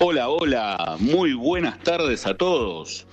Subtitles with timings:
[0.00, 3.04] Hola, hola, muy buenas tardes a todos.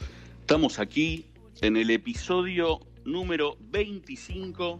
[0.41, 1.25] Estamos aquí
[1.61, 4.79] en el episodio número 25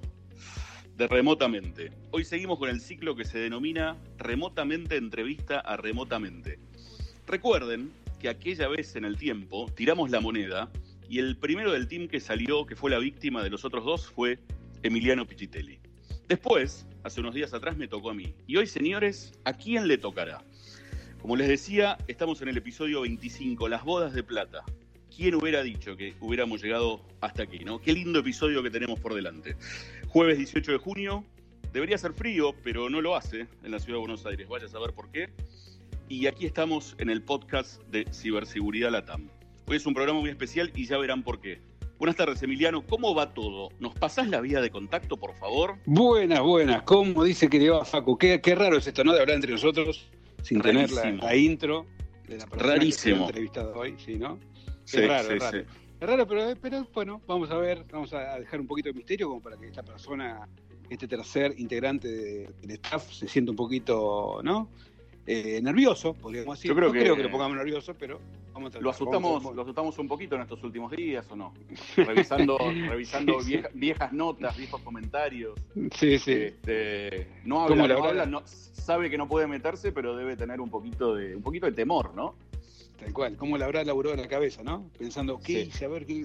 [0.97, 1.91] de Remotamente.
[2.11, 6.59] Hoy seguimos con el ciclo que se denomina Remotamente Entrevista a Remotamente.
[7.25, 10.69] Recuerden que aquella vez en el tiempo tiramos la moneda
[11.09, 14.11] y el primero del team que salió, que fue la víctima de los otros dos,
[14.11, 14.37] fue
[14.83, 15.79] Emiliano Pichitelli.
[16.27, 18.35] Después, hace unos días atrás, me tocó a mí.
[18.45, 20.43] Y hoy, señores, ¿a quién le tocará?
[21.25, 24.63] Como les decía, estamos en el episodio 25, Las bodas de plata.
[25.09, 27.81] ¿Quién hubiera dicho que hubiéramos llegado hasta aquí, no?
[27.81, 29.55] Qué lindo episodio que tenemos por delante.
[30.07, 31.23] Jueves 18 de junio,
[31.73, 34.47] debería ser frío, pero no lo hace en la ciudad de Buenos Aires.
[34.47, 35.31] Vaya a saber por qué.
[36.09, 39.27] Y aquí estamos en el podcast de Ciberseguridad Latam.
[39.65, 41.59] Hoy es un programa muy especial y ya verán por qué.
[41.97, 42.85] Buenas tardes, Emiliano.
[42.85, 43.69] ¿Cómo va todo?
[43.79, 45.77] ¿Nos pasás la vía de contacto, por favor?
[45.87, 46.83] Buenas, buenas.
[46.83, 48.15] ¿Cómo dice que le va Facu?
[48.15, 49.11] Qué, qué raro es esto, ¿no?
[49.11, 50.07] De hablar entre nosotros
[50.45, 51.87] sin tener la, intro
[52.27, 53.27] de la persona Rarísimo.
[53.31, 54.39] que hoy, ¿sí, no?
[54.83, 55.57] Sí, es raro, sí, es raro.
[55.59, 55.65] sí.
[55.99, 59.27] Es raro, pero, pero bueno, vamos a ver, vamos a dejar un poquito de misterio
[59.29, 60.47] como para que esta persona,
[60.87, 64.69] este tercer integrante de- del staff, se sienta un poquito, ¿no?
[65.27, 66.69] Eh, nervioso, podríamos decir.
[66.69, 68.19] Yo creo no que- creo que lo pongamos nervioso, pero
[68.53, 68.83] vamos a tratar.
[68.83, 71.53] ¿Lo vamos asustamos, a- ¿Lo asustamos un poquito en estos últimos días o no?
[71.97, 73.51] Revisando, revisando Sí, sí.
[73.53, 75.59] vieja- viejas notas, viejos comentarios.
[75.95, 76.31] Sí, sí.
[76.31, 80.61] Este, no ¿Cómo habla, no habla, no- sabe que no puede meterse, pero debe tener
[80.61, 82.35] un poquito de, un poquito de temor, ¿no?
[82.99, 84.89] Tal cual, cómo le habrá laburado en la cabeza, ¿no?
[84.97, 85.69] Pensando, ¿qué Sí.
[85.69, 85.85] hice?
[85.85, 86.23] A ver, qué-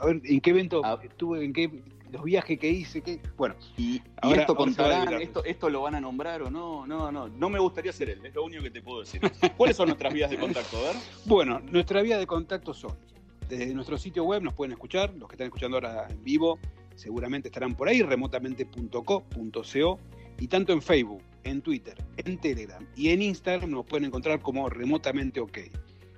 [0.00, 0.98] a ver, en qué evento Ah.
[1.02, 1.68] estuve, en qué,
[2.12, 3.20] los viajes que hice, qué.
[3.36, 7.10] Bueno, Y, y Ahora- esto contarán, esto, esto lo van a nombrar o no, no,
[7.12, 7.28] no.
[7.28, 9.20] No me gustaría ser él, es lo único que te puedo decir.
[9.56, 10.76] ¿Cuáles son nuestras vías de contacto?
[10.78, 10.96] A ver.
[11.26, 12.96] bueno, nuestra vía de contacto son,
[13.48, 16.58] desde nuestro sitio web nos pueden escuchar, los que están escuchando ahora en vivo
[16.94, 19.98] seguramente estarán por ahí, remotamente.co.co,
[20.38, 24.68] y tanto en Facebook, en Twitter, en Telegram y en Instagram nos pueden encontrar como
[24.68, 25.58] remotamente ok.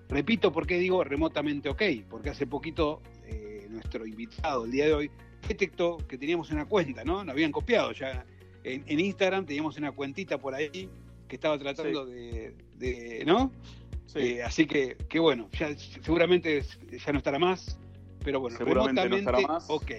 [0.08, 4.94] Repito por qué digo remotamente ok, porque hace poquito eh, nuestro invitado el día de
[4.94, 5.10] hoy
[5.46, 7.24] detectó que teníamos una cuenta, ¿no?
[7.24, 8.24] Nos habían copiado ya.
[8.64, 10.88] En, en Instagram teníamos una cuentita por ahí
[11.28, 13.52] que estaba tratando de, de- ¿no?
[14.06, 16.62] Sí, Eh, así que, que bueno, ya seguramente
[17.04, 17.78] ya no estará más,
[18.24, 19.66] pero bueno, Seguramente no estará más.
[19.68, 19.92] ok.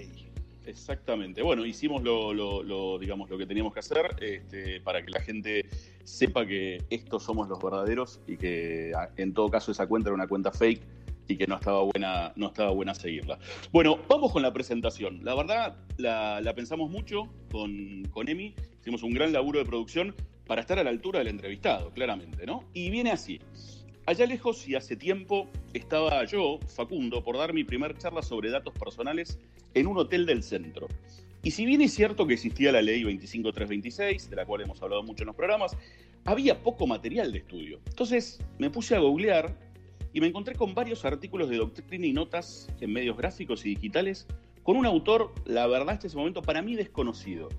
[0.66, 1.42] exactamente.
[1.42, 5.22] Bueno, hicimos lo, lo- lo, digamos, lo que teníamos que hacer este, para que la
[5.22, 5.66] gente
[6.04, 10.28] sepa que estos somos los verdaderos y que en todo caso esa cuenta era una
[10.28, 10.82] cuenta fake
[11.30, 13.38] y que no estaba buena, no estaba buena seguirla.
[13.72, 15.24] Bueno, vamos con la presentación.
[15.24, 20.16] La verdad, la, pensamos mucho con, con Emi, hicimos un gran laburo de producción
[20.48, 22.64] para estar a la altura del entrevistado, claramente, ¿no?
[22.74, 23.40] Y viene así.
[24.08, 28.74] Allá lejos y hace tiempo estaba yo, Facundo, por dar mi primer charla sobre datos
[28.74, 29.38] personales
[29.76, 30.88] en un hotel del centro.
[31.44, 35.04] Y si bien es cierto que existía la ley 25326, de la cual hemos hablado
[35.04, 35.78] mucho en los programas,
[36.26, 37.80] había poco material de estudio.
[37.88, 39.69] Entonces me puse a googlear
[40.14, 44.28] y me encontré con varios artículos de doctrina y notas en medios gráficos y digitales
[44.64, 47.50] con un autor, la verdad, hasta ese momento para mí desconocido.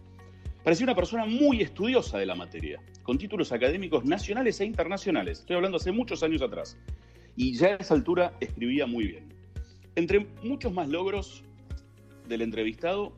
[0.62, 5.40] Parecía una persona muy estudiosa de la materia, con títulos académicos nacionales e internacionales.
[5.40, 6.76] Estoy hablando hace muchos años atrás.
[7.36, 9.32] Y ya a esa altura escribía muy bien.
[9.94, 11.42] Entre muchos más logros
[12.28, 13.12] del entrevistado,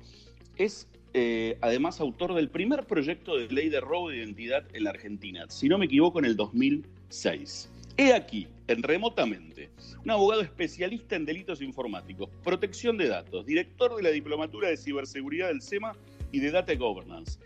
[0.56, 4.90] es eh, además autor del primer proyecto de ley de robo de identidad en la
[4.90, 7.71] Argentina, si no me equivoco, en el 2006.
[7.96, 9.70] He aquí, en remotamente,
[10.04, 15.48] un abogado especialista en delitos informáticos, protección de datos, director de la Diplomatura de Ciberseguridad
[15.48, 15.94] del SEMA
[16.32, 17.38] y de Data Governance.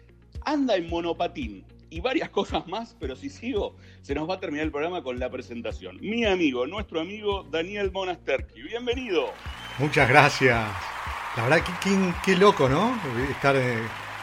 [0.45, 4.67] Anda en monopatín y varias cosas más, pero si sigo, se nos va a terminar
[4.67, 5.99] el programa con la presentación.
[6.01, 8.63] Mi amigo, nuestro amigo Daniel Monasterki.
[8.63, 9.33] Bienvenido.
[9.79, 10.65] Muchas gracias.
[11.37, 11.91] La verdad, qué,
[12.25, 12.99] qué- loco, ¿no?
[13.31, 13.77] Estar eh,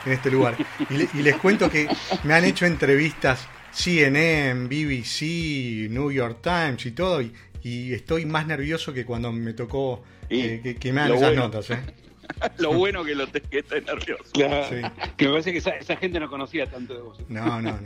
[0.05, 0.55] en este lugar.
[0.89, 1.87] Y les cuento que
[2.23, 7.33] me han hecho entrevistas CNN, BBC, New York Times y todo, y,
[7.63, 11.29] y estoy más nervioso que cuando me tocó eh, que, que me hagan lo esas
[11.29, 11.43] bueno.
[11.43, 11.69] notas.
[11.71, 11.79] ¿eh?
[12.57, 14.23] Lo bueno que lo te, que estés nervioso.
[14.33, 14.75] Claro, Sí.
[15.17, 17.17] que me parece que esa, esa gente no conocía tanto de vos.
[17.29, 17.79] No, no, no.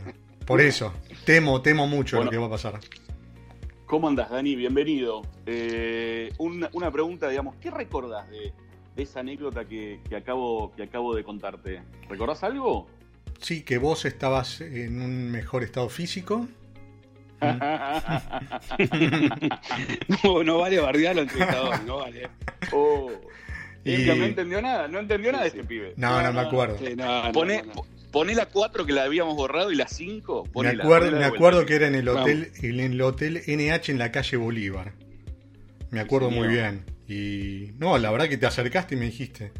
[0.46, 0.94] Por eso,
[1.24, 2.26] temo, temo mucho Bueno.
[2.26, 2.80] lo que va a pasar.
[3.84, 4.54] ¿Cómo andas, Dani?
[4.54, 5.22] Bienvenido.
[5.44, 8.52] Eh, una, una pregunta, digamos, ¿qué recordás de,
[8.96, 11.82] de esa anécdota que, que acabo, que acabo de contarte?
[12.08, 12.88] ¿Recordás algo?
[13.40, 16.46] Sí, que vos estabas en un mejor estado físico.
[20.24, 22.28] no, no vale bardear al entrevistador, no vale.
[22.72, 23.10] Oh.
[23.84, 25.94] Y- Es que no entendió nada, no entendió nada de este pibe.
[25.96, 26.78] No, no, me acuerdo.
[26.78, 27.72] Sí, no, no, Poné, no.
[27.72, 30.48] po- poné la 4 que la habíamos borrado y la 5.
[30.62, 34.10] Me acuerdo, me acuerdo que era en el hotel, en el hotel NH en la
[34.12, 34.92] calle Bolívar.
[35.90, 36.84] Me acuerdo muy bien.
[37.06, 39.52] Y no, la verdad que te acercaste y me dijiste.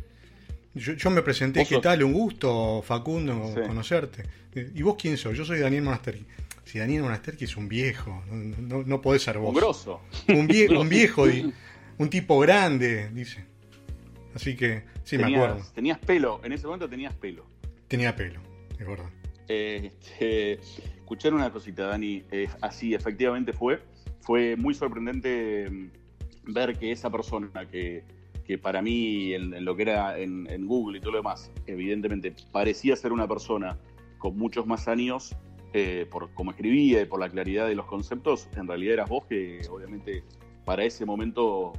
[0.79, 2.03] Yo, yo me presenté, ¿qué sos- tal?
[2.05, 3.61] Un gusto, Facundo, Sí.
[3.67, 4.23] conocerte.
[4.75, 5.37] ¿Y vos quién sos?
[5.37, 6.25] Yo soy Daniel Monasterki.
[6.65, 9.51] Si Daniel Monasterki es un viejo, no, no, podés ser vos.
[9.51, 10.01] Un grosso.
[10.29, 11.25] Un, vie- un viejo,
[11.99, 13.45] un tipo grande, dice.
[14.35, 15.63] Así que, sí, me acuerdo.
[15.75, 17.45] tenías pelo, en ese momento tenías pelo.
[17.89, 18.41] Tenía pelo,
[18.79, 19.11] es verdad.
[19.49, 19.91] Eh,
[20.99, 22.23] escuchar una cosita, Dani.
[22.31, 23.81] eh, así efectivamente fue.
[24.21, 28.05] Fue muy sorprendente mm, ver que esa persona que,
[28.49, 32.35] que para mí, en, lo que era en, en Google y todo lo demás, evidentemente
[32.51, 33.79] parecía ser una persona
[34.17, 35.37] con muchos más años,
[35.75, 39.27] eh, por cómo escribía y por la claridad de los conceptos, en realidad eras vos
[39.27, 40.25] que obviamente
[40.65, 41.75] para ese momento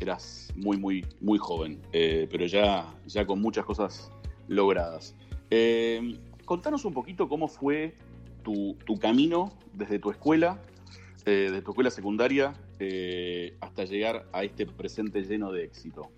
[0.00, 4.10] eras muy, muy, muy joven, eh, pero ya, ya con muchas cosas
[4.48, 5.14] logradas.
[5.50, 7.94] Eh, contanos un poquito cómo fue
[8.42, 10.62] tu, tu camino desde tu escuela,
[11.26, 16.10] eh, de tu escuela secundaria, eh, hasta llegar a este presente lleno de éxito.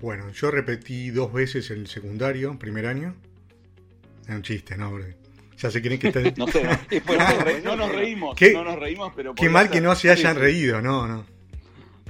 [0.00, 3.14] Bueno, yo repetí dos veces el secundario, primer año.
[4.28, 4.90] Es un chiste, ¿no?
[4.90, 5.14] Porque
[5.58, 6.20] Ya se creen que está...
[6.36, 6.62] No sé,
[7.06, 9.80] no, nos re- no nos reímos, ¿Qué- no nos reímos, pero Qué podría mal que
[9.80, 10.44] no se hayan Sí, sí.
[10.44, 11.24] reído, no, no.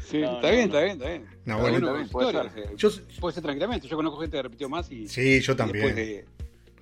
[0.02, 0.78] Sí, No, está no, bien, no.
[0.78, 1.24] está bien, está bien.
[1.46, 2.50] Bueno, está bien, su puede ser.
[2.52, 2.90] sea, Yo,
[3.20, 3.88] Puede ser tranquilamente.
[3.88, 5.86] Yo conozco gente que repitió más y, sí, yo y también.
[5.86, 6.24] después de,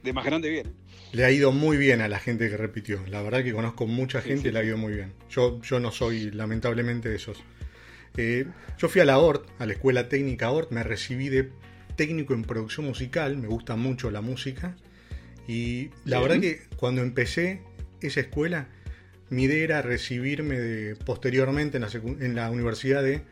[0.03, 0.71] de más grande viene.
[1.13, 3.01] Le ha ido muy bien a la gente que repitió.
[3.09, 5.13] La verdad que conozco mucha gente sí, y le ha ido muy bien.
[5.31, 7.43] Yo, yo no soy lamentablemente de esos.
[8.17, 8.47] Eh,
[8.79, 11.51] yo fui a la ORT, a la Escuela Técnica ORT, me recibí de
[11.97, 14.77] técnico en producción musical, me gusta mucho la música.
[15.47, 16.23] Y la Bien.
[16.23, 17.63] verdad que cuando empecé
[18.01, 18.69] esa escuela,
[19.31, 21.89] mi idea era recibirme de- posteriormente en la,
[22.25, 23.23] en la universidad de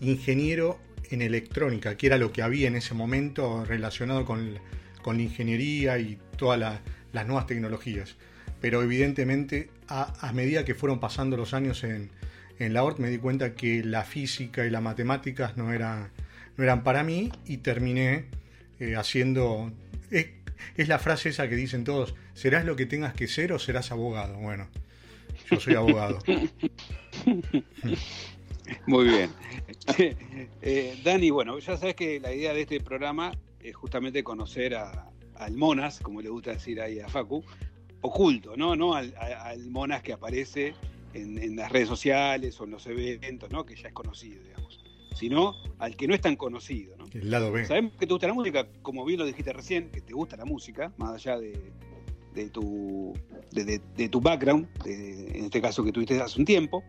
[0.00, 0.78] ingeniero
[1.10, 4.58] en electrónica, que era lo que había en ese momento relacionado con,
[5.04, 6.80] con la ingeniería y todas la-
[7.12, 8.16] las nuevas tecnologías.
[8.62, 12.08] Pero evidentemente, a, medida que fueron pasando los años en,
[12.58, 16.10] en la ORT, me di cuenta que la física y las matemáticas no, era-
[16.56, 18.24] no eran para mí y terminé
[18.80, 19.70] eh, haciendo...
[20.10, 20.28] Es,
[20.76, 23.92] es la frase esa que dicen todos, ¿serás lo que tengas que ser o serás
[23.92, 24.38] abogado?
[24.38, 24.68] Bueno,
[25.50, 26.20] yo soy abogado.
[28.86, 29.30] Muy bien.
[30.66, 33.32] Eh, Dani, bueno, ya sabes que la idea de este programa
[33.64, 37.42] es justamente conocer a- al Monas, como le gusta decir ahí a Facu,
[38.02, 38.76] oculto, ¿no?
[38.76, 40.74] No al, a- al Monas que aparece
[41.14, 43.64] en, en las redes sociales o en los eventos, ¿no?
[43.64, 44.80] Que ya es conocido, digamos.
[45.14, 47.06] Sino al que no es tan conocido, ¿no?
[47.12, 47.64] El lado B.
[47.64, 50.44] Sabemos que te gusta la música, como bien lo dijiste recién, que te gusta la
[50.44, 51.72] música, más allá de,
[52.34, 53.14] de tu,
[53.52, 56.82] de, de- de tu background, en este caso que tuviste hace un tiempo.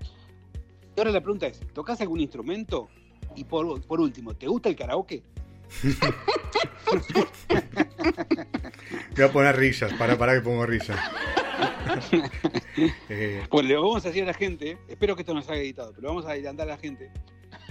[0.96, 2.90] Y ahora la pregunta es, ¿tocas algún instrumento?
[3.36, 5.22] Y por, por último, ¿te gusta el karaoke?
[9.16, 11.00] Voy a poner risas, para, para que pongo risas.
[13.10, 15.62] Eh, Pues le vamos a decir a la gente, espero que esto no se haya
[15.62, 17.12] editado, pero vamos a adelantar a la gente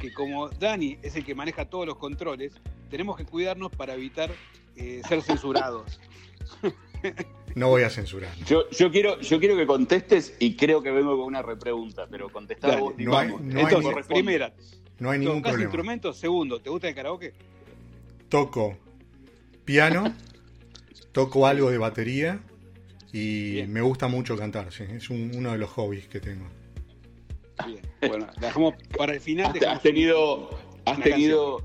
[0.00, 2.54] que como Dani es el que maneja todos los controles,
[2.90, 4.30] tenemos que cuidarnos para evitar
[4.76, 6.00] eh, ser censurados.
[7.54, 8.34] no voy a censurar.
[8.46, 12.28] Yo, yo, quiero, yo quiero que contestes y creo que vengo con una repregunta, pero
[12.30, 12.94] contestá Dale, vos.
[12.98, 14.52] no hay- no Entonces, primera,
[14.98, 15.70] No hay ningún ¿tocas problema.
[15.70, 16.16] instrumentos?
[16.18, 17.34] Segundo, ¿te gusta el karaoke?
[18.28, 18.76] Toco
[19.64, 20.12] piano,
[21.12, 22.40] toco algo de batería
[23.12, 23.72] y Bien.
[23.72, 24.72] me gusta mucho cantar.
[24.72, 26.46] sí, Es un- uno de los hobbies que tengo.
[27.66, 29.46] Bien, bueno, dejamos para el final.
[29.46, 30.50] Has, dejamos has tenido.
[30.84, 31.64] Has una tenido.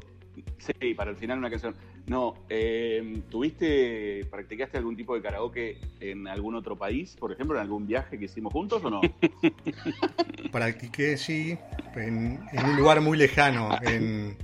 [0.59, 1.75] Sí, para el final una canción.
[2.07, 7.15] No, eh, ¿tuviste, practicaste algún tipo de karaoke en algún otro país?
[7.19, 9.01] Por ejemplo, en algún viaje que hicimos juntos o no?
[10.51, 11.57] Practiqué, sí,
[11.95, 14.35] en, en un lugar muy lejano, en,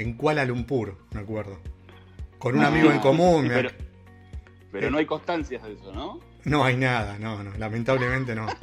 [0.00, 1.58] en Kuala Lumpur, me acuerdo.
[2.38, 3.46] Con un amigo en común.
[3.48, 3.70] Pero,
[4.72, 6.20] pero no hay constancias de eso, ¿no?
[6.44, 8.46] No hay nada, no, no, lamentablemente no.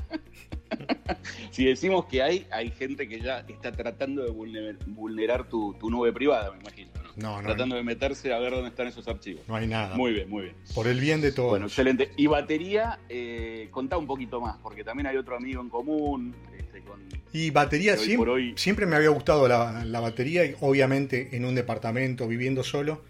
[1.51, 5.89] Si decimos que hay, hay gente que ya está tratando de vulner- vulnerar tu, tu
[5.89, 6.91] nube privada, me imagino.
[7.17, 7.37] ¿No?
[7.37, 9.41] No, Tratando de meterse a ver dónde están esos archivos.
[9.47, 9.95] no hay nada.
[9.95, 10.55] Muy bien, muy bien.
[10.73, 11.49] Por el bien de todos.
[11.51, 12.11] Bueno, excelente.
[12.15, 16.35] Y batería, eh, contá un poquito más, porque también hay otro amigo en común.
[16.57, 16.99] Este, con,
[17.33, 21.45] Y batería, siempre, por hoy- siempre me había gustado la, la batería, y obviamente en
[21.45, 23.03] un departamento viviendo solo,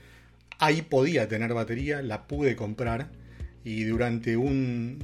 [0.60, 3.10] ahí podía tener batería, la pude comprar
[3.64, 4.98] y durante un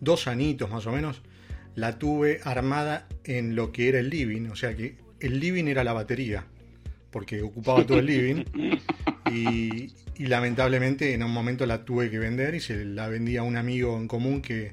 [0.00, 1.22] dos anitos más o menos
[1.76, 5.84] la tuve armada en lo que era el living, o sea que el living era
[5.84, 6.44] la batería,
[7.12, 8.44] porque ocupaba todo el living
[9.30, 13.42] y, y lamentablemente en un momento la tuve que vender y se la vendí a
[13.44, 14.72] un amigo en común que,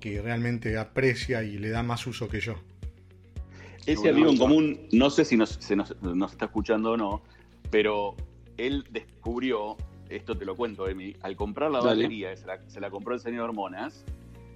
[0.00, 2.54] que realmente aprecia y le da más uso que yo.
[3.86, 7.22] Ese amigo en común, no sé si nos, se nos, nos está escuchando o no,
[7.70, 8.16] pero
[8.56, 9.76] él descubrió,
[10.08, 12.02] esto te lo cuento, Emi, al comprar la Dale.
[12.04, 14.04] batería, se la, se la compró el señor Monas.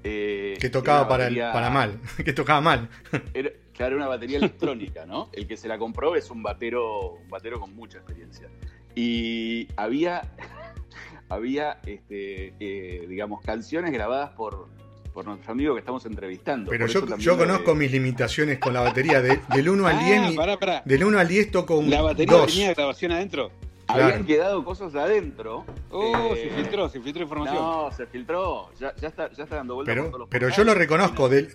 [0.03, 2.89] eh, Que tocaba para, el- para mal, que tocaba mal.
[3.35, 5.31] Era, claro, una batería electrónica, ¿no?
[5.33, 8.49] El que se la compró es un batero, un batero con mucha experiencia.
[8.95, 10.23] Y había,
[11.29, 14.67] había este, eh, digamos, canciones grabadas por,
[15.15, 16.71] por nuestro amigo que estamos entrevistando.
[16.71, 19.23] Pero yo, de- conozco mis limitaciones con la batería.
[19.23, 20.83] De- del 1 al 10, Ah, pará, pará.
[20.85, 22.47] del 1 al 10 toco un ¿La batería 2.
[22.47, 23.51] tenía grabación adentro?
[23.91, 25.65] Habían quedado cosas adentro.
[25.91, 27.57] Oh, eh, se filtró, se filtró información.
[27.57, 28.69] No, se filtró.
[28.79, 31.29] Ya, ya está, ya está dando vueltas por todos Pero, los pero yo lo reconozco.
[31.31, 31.49] Del,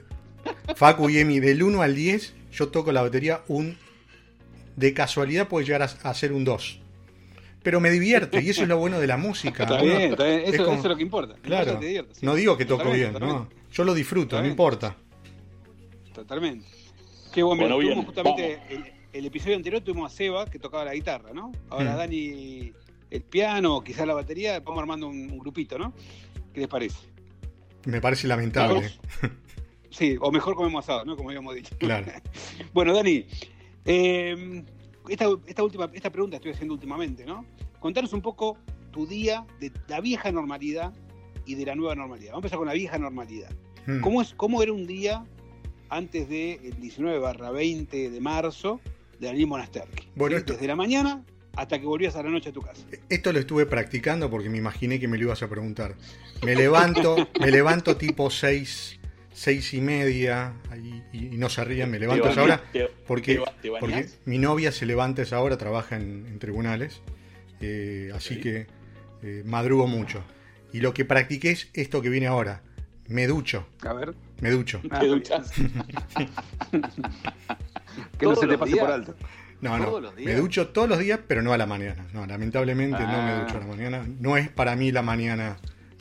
[0.75, 3.77] Facu y Emi, del 1 al 10, yo toco la batería un.
[4.75, 6.79] De casualidad puede llegar a, a ser un 2.
[7.62, 9.63] Pero me divierte y eso es lo bueno de la música.
[9.63, 10.39] Está Uno- bien, está bien.
[10.39, 11.35] Eso, es eso como- es lo que importa.
[11.41, 11.79] Claro.
[11.79, 12.25] Te sí.
[12.25, 13.47] No digo que toco bien, no.
[13.71, 14.95] Yo lo disfruto, no importa.
[16.13, 16.65] Totalmente.
[17.33, 18.83] Qué bueno, Bueno, tuvimos bien, justamente el,
[19.13, 21.51] el episodio anterior tuvimos a Seba que tocaba la guitarra, ¿no?
[21.69, 21.97] Ahora Mm.
[21.97, 22.73] Dani
[23.09, 25.93] el piano, quizás la batería, vamos armando un, un grupito, ¿no?
[26.53, 26.97] ¿Qué les parece?
[27.85, 28.91] Me parece lamentable.
[29.93, 31.15] Sí, o mejor comemos asado, ¿no?
[31.15, 31.75] Como habíamos dicho.
[31.77, 32.07] Claro.
[32.73, 33.25] Bueno, Dani,
[33.85, 34.63] eh,
[35.07, 37.45] esta, esta última esta pregunta estoy haciendo últimamente, ¿no?
[37.79, 38.57] Contanos un poco
[38.91, 40.93] tu día de la vieja normalidad
[41.45, 42.31] y de la nueva normalidad.
[42.31, 43.51] Vamos a empezar con la vieja normalidad.
[43.85, 44.00] Mm.
[44.01, 45.25] ¿Cómo, es, ¿Cómo era un día
[45.89, 48.79] antes del 19 barra 20 de marzo
[49.19, 50.07] de Daniel Monasterki?
[50.15, 51.23] Bueno, esto- Desde la mañana
[51.55, 52.83] hasta que volvías a la noche a tu casa.
[53.09, 55.95] Esto lo estuve practicando porque me imaginé que me lo ibas a preguntar.
[56.43, 59.00] Me levanto, me levanto tipo seis,
[59.34, 60.54] seis y media,
[61.12, 63.42] y, y no se rían, me levanto esa hora ¿Te, porque,
[63.80, 67.02] porque mi novia se levanta esa hora, trabaja en, en tribunales,
[67.62, 68.68] eh, así que
[69.24, 70.24] eh, madrugo mucho.
[70.72, 72.62] Y lo que practiqué es esto que viene ahora,
[73.08, 74.13] me ducho, A ver.
[74.42, 74.82] me ducho.
[74.92, 75.52] Ah, ¿Te duchás?
[78.18, 78.86] Que no Todos se te los pase días.
[78.86, 79.16] por alto.
[79.62, 82.06] No, no, me ducho todos los días, pero no a la mañana.
[82.13, 83.42] No, lamentablemente no me Ah.
[83.44, 84.06] ducho a la mañana.
[84.20, 85.58] No es para mí la mañana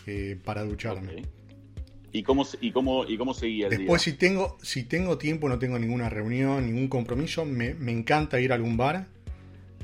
[0.07, 1.23] eh, para ducharme.
[2.13, 4.13] ¿Y cómo, se- y, cómo, ¿Y cómo seguía el Después, día?
[4.13, 8.53] si tengo, si tengo tiempo, no tengo ninguna reunión, ningún compromiso, me, me encanta ir
[8.53, 9.07] a algún bar,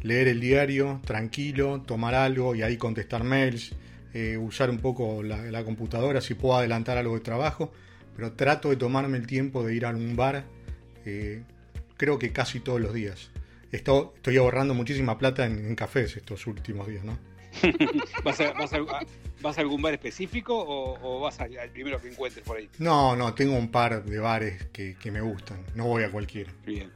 [0.03, 3.75] leer el diario, tranquilo, tomar algo y ahí contestar mails,
[4.15, 7.73] eh, usar un poco la, la computadora si puedo adelantar algo de trabajo,
[8.15, 10.45] pero trato de tomarme el tiempo de ir a algún bar,
[11.07, 11.43] eh,
[11.97, 13.31] creo que casi todos los días.
[13.73, 17.19] Esto- estoy ahorrando muchísima plata en, en cafés estos últimos días, ¿no?
[18.25, 18.79] ¿Vas a, vas a-
[19.41, 22.69] vas a algún bar específico o, o vas al, al primero que encuentres por ahí?
[22.79, 26.53] No, no, tengo un par de bares que, que me gustan, no voy a cualquiera.
[26.67, 26.91] Bien.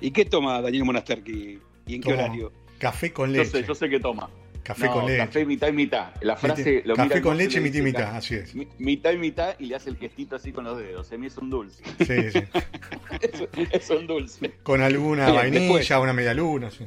[0.00, 2.52] ¿Y qué toma Daniel Monasterki y en qué horario?
[2.78, 3.60] Café con Yo leche.
[3.60, 4.28] sé, yo sé que toma.
[4.64, 5.18] Café No, con leche.
[5.18, 6.12] Café mitad y mitad.
[6.20, 8.54] La frase lo Café mira con leche, le mitad y mitad, así es.
[8.54, 11.10] Mi- Mitad y mitad y le hace el gestito así con los dedos.
[11.12, 11.82] A mí es un dulce.
[11.98, 12.44] Sí, sí.
[13.20, 14.52] es, es un dulce.
[14.62, 15.90] Con alguna Bien, vainilla, después.
[15.90, 16.70] una media luna.
[16.70, 16.84] sí.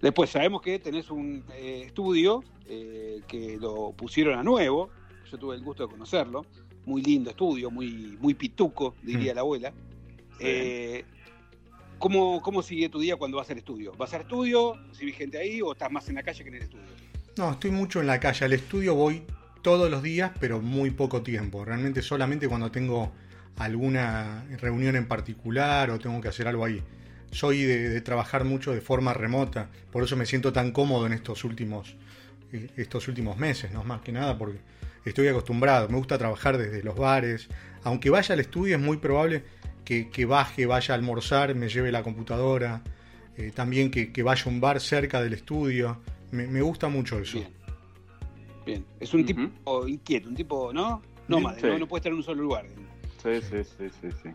[0.00, 4.90] Después sabemos que tenés un eh, estudio eh, que lo pusieron a nuevo.
[5.30, 6.46] Yo tuve el gusto de conocerlo.
[6.86, 9.34] Muy lindo estudio, muy, muy pituco, diría Mm.
[9.34, 9.72] la abuela.
[10.40, 11.04] Eh,
[11.98, 13.92] ¿cómo, ¿Cómo sigue tu día cuando vas al estudio?
[13.98, 14.74] ¿Vas al estudio?
[14.88, 16.84] ¿Recibís gente ahí o estás más en la calle que en el estudio?
[17.36, 18.44] No, estoy mucho en la calle.
[18.44, 19.22] Al estudio voy
[19.62, 21.64] todos los días, pero muy poco tiempo.
[21.64, 23.12] Realmente solamente cuando tengo
[23.56, 26.82] alguna reunión en particular o tengo que hacer algo ahí.
[27.30, 31.12] Soy de, de trabajar mucho de forma remota, por eso me siento tan cómodo en
[31.12, 31.94] estos últimos,
[32.52, 34.58] eh, estos últimos meses, no más que nada, porque
[35.04, 35.88] estoy acostumbrado.
[35.88, 37.48] Me gusta trabajar desde los bares.
[37.84, 39.44] Aunque vaya al estudio, es muy probable
[39.84, 42.82] que, que baje, vaya a almorzar, me lleve la computadora.
[43.36, 46.00] eh, también que, que vaya a un bar cerca del estudio.
[46.32, 47.38] Me, me gusta mucho eso.
[47.38, 47.48] Bien.
[48.66, 48.84] Bien.
[49.00, 51.00] Es un tipo inquieto, un tipo, ¿no?
[51.28, 51.66] Nómade, Sí.
[51.68, 51.78] ¿no?
[51.78, 52.66] no puede estar en un solo lugar.
[53.22, 54.28] Sí, sí, sí, sí, sí.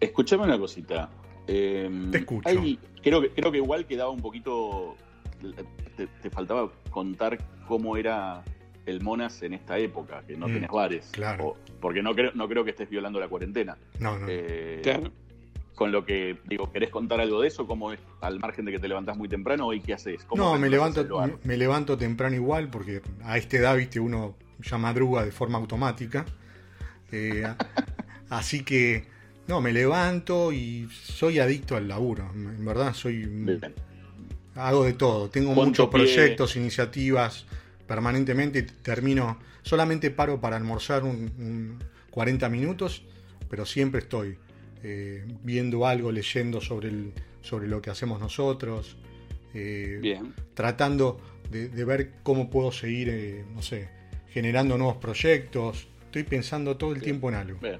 [0.00, 1.08] Escuchame una cosita.
[1.46, 2.48] Eh, Te escucho.
[2.48, 4.96] hay- creo, que, creo que igual quedaba un poquito.
[5.96, 7.38] Te, te faltaba contar
[7.68, 8.42] cómo era
[8.86, 11.08] el Monas en esta época, que no Mm, tenés bares.
[11.12, 11.44] claro.
[11.48, 13.76] O- porque no creo, no creo que estés violando la cuarentena.
[14.00, 14.26] No, no.
[14.28, 15.10] Eh, Claro.
[15.74, 17.66] Con lo que, digo, ¿querés contar algo de eso?
[17.66, 20.24] ¿Cómo es al margen de que te levantás muy temprano y qué haces?
[20.24, 24.34] ¿Cómo No, me levanto, me, me levanto temprano igual porque a esta edad, viste, uno
[24.60, 26.24] ya madruga de forma automática.
[27.12, 27.42] Eh,
[28.30, 29.04] así que,
[29.48, 32.30] no, me levanto y soy adicto al laburo.
[32.34, 33.74] En verdad, soy Bien.
[34.54, 35.30] hago de todo.
[35.30, 35.92] Tengo ¿Cuánto muchos pie?
[36.14, 37.46] proyectos, iniciativas
[37.86, 38.62] permanentemente.
[38.62, 41.78] Termino, solamente paro para almorzar un, un
[42.10, 43.02] 40 minutos,
[43.48, 44.36] pero siempre estoy
[44.82, 48.96] eh, viendo algo, leyendo sobre, el, sobre lo que hacemos nosotros.
[49.54, 50.34] eh, Bien.
[50.54, 53.88] tratando de, de ver cómo puedo seguir, eh, no sé,
[54.28, 55.88] generando nuevos proyectos.
[56.06, 57.58] Estoy estoy pensando todo el tiempo en algo.
[57.60, 57.78] Bien,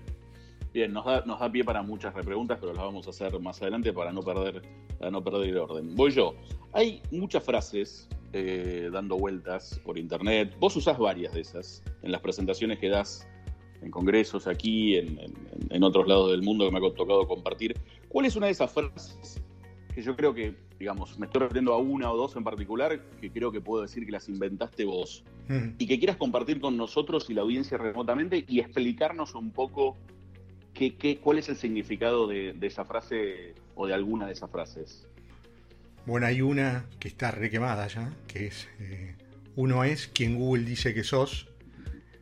[0.76, 3.62] Bien nos, da, nos da pie para muchas repreguntas, pero las vamos a hacer más
[3.62, 4.60] adelante para no perder,
[4.98, 5.96] para no perder el orden.
[5.96, 6.34] Voy yo.
[6.74, 10.54] Hay muchas frases eh, dando vueltas por internet.
[10.60, 13.26] Vos usás varias de esas en las presentaciones que das
[13.80, 15.18] en congresos aquí, en,
[15.70, 17.74] en otros lados del mundo que me ha tocado compartir.
[18.10, 19.42] ¿Cuál es una de esas frases
[19.94, 23.32] que yo creo que, digamos, me estoy refiriendo a una o dos en particular, que
[23.32, 25.24] creo que puedo decir que las inventaste vos,
[25.78, 29.96] y que quieras compartir con nosotros y la audiencia remotamente y explicarnos un poco
[30.76, 34.50] qué, qué, cuál es el significado de, de, esa frase o de alguna de esas
[34.50, 35.06] frases.
[36.04, 39.14] Bueno, hay una que está requemada ya, que es, eh,
[39.56, 41.48] uno es quien Google dice que sos,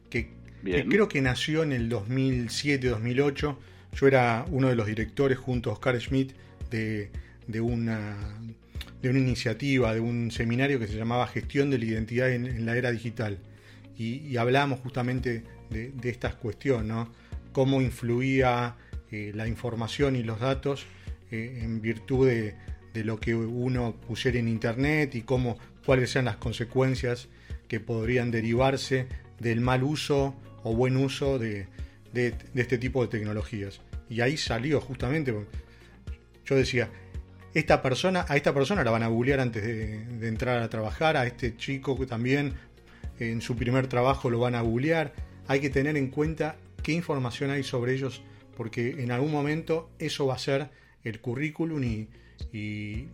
[0.09, 0.31] que,
[0.65, 3.57] que creo que nació en el 2007-2008.
[3.93, 6.33] Yo era uno de los directores junto a Oscar Schmidt
[6.71, 7.11] de
[7.47, 8.17] de una,
[9.03, 12.77] de una iniciativa, de un seminario que se llamaba Gestión de la Identidad en, la
[12.77, 13.39] Era Digital.
[13.97, 17.13] Y, y hablábamos justamente de, de estas cuestiones, ¿no?
[17.55, 18.77] Cómo influía
[19.13, 20.87] eh, la información y los datos
[21.31, 22.57] eh, en virtud de,
[23.05, 25.57] lo que uno pusiera en Internet y cómo,
[25.87, 27.29] cuáles sean las consecuencias
[27.69, 29.07] que podrían derivarse
[29.39, 30.35] del mal uso
[30.65, 31.69] o buen uso de,
[32.13, 33.81] de, este tipo de tecnologías.
[34.11, 35.33] Y ahí salió justamente,
[36.45, 36.91] yo decía,
[37.55, 41.25] esta persona, a esta persona la van a googlear antes de, entrar a trabajar, a
[41.25, 42.55] este chico también
[43.21, 45.13] en su primer trabajo lo van a googlear.
[45.47, 48.23] Hay que tener en cuenta qué información hay sobre ellos,
[48.57, 50.71] porque en algún momento eso va a ser
[51.03, 52.09] el currículum y,
[52.53, 53.09] y,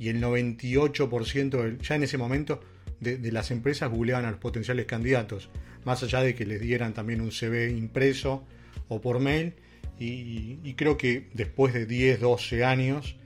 [0.00, 2.60] el 98% ya en ese momento
[3.00, 5.50] de, las empresas googleaban a los potenciales candidatos,
[5.84, 8.44] más allá de que les dieran también un CV impreso
[8.88, 9.54] o por mail.
[9.98, 13.16] Y, y creo que después de 10, 12 años,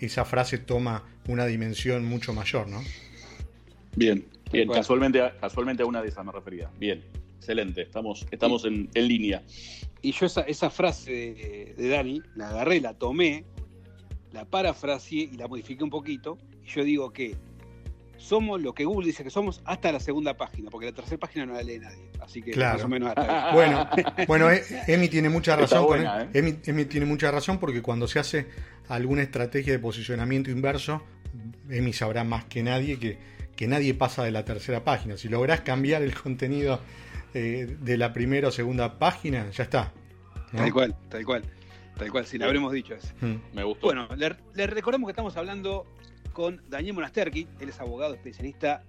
[0.00, 2.82] esa frase toma una dimensión mucho mayor, ¿no?
[3.96, 6.70] Bien, bien, casualmente, casualmente a una de esas me refería.
[6.78, 7.02] Bien,
[7.38, 9.42] excelente, estamos, estamos en, línea.
[10.02, 13.44] Y yo esa, esa frase de, Dani la agarré, la tomé,
[14.32, 16.38] la parafraseé y la modifiqué un poquito.
[16.62, 17.36] Y yo digo que
[18.18, 21.46] somos lo que Google dice que somos hasta la segunda página, porque la tercera página
[21.46, 22.10] no la lee nadie.
[22.20, 23.88] Así que más o menos hasta Bueno,
[24.26, 26.04] bueno, eh, Emi tiene mucha razón.
[26.04, 26.28] ¿eh?
[26.34, 28.46] Emi, tiene mucha razón porque cuando se hace
[28.88, 31.02] alguna estrategia de posicionamiento inverso,
[31.70, 33.18] Emi sabrá más que nadie que,
[33.56, 35.16] que nadie pasa de la tercera página.
[35.16, 36.80] Si lográs cambiar el contenido
[37.34, 39.92] eh, de la primera o segunda página, ya está.
[40.52, 41.42] Tal cual, tal cual.
[41.96, 43.08] Tal cual, si le habremos dicho eso.
[43.20, 43.36] Mm.
[43.54, 43.88] Me gustó.
[43.88, 45.84] Bueno, le, le recordamos que estamos hablando
[46.32, 48.84] con Daniel Monasterki, él es abogado especialista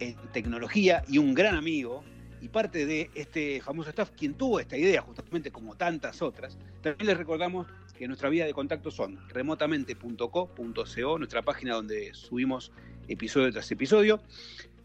[0.00, 2.02] en tecnología y un gran amigo
[2.40, 6.58] y parte de este famoso staff, quien tuvo esta idea, justamente como tantas otras.
[6.82, 12.72] También les recordamos que nuestra vía de contacto son remotamente.co.co, nuestra página donde subimos
[13.06, 14.20] episodio tras episodio.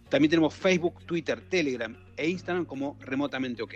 [0.10, 3.76] También tenemos Facebook, Twitter, Telegram e Instagram como Remotamente OK.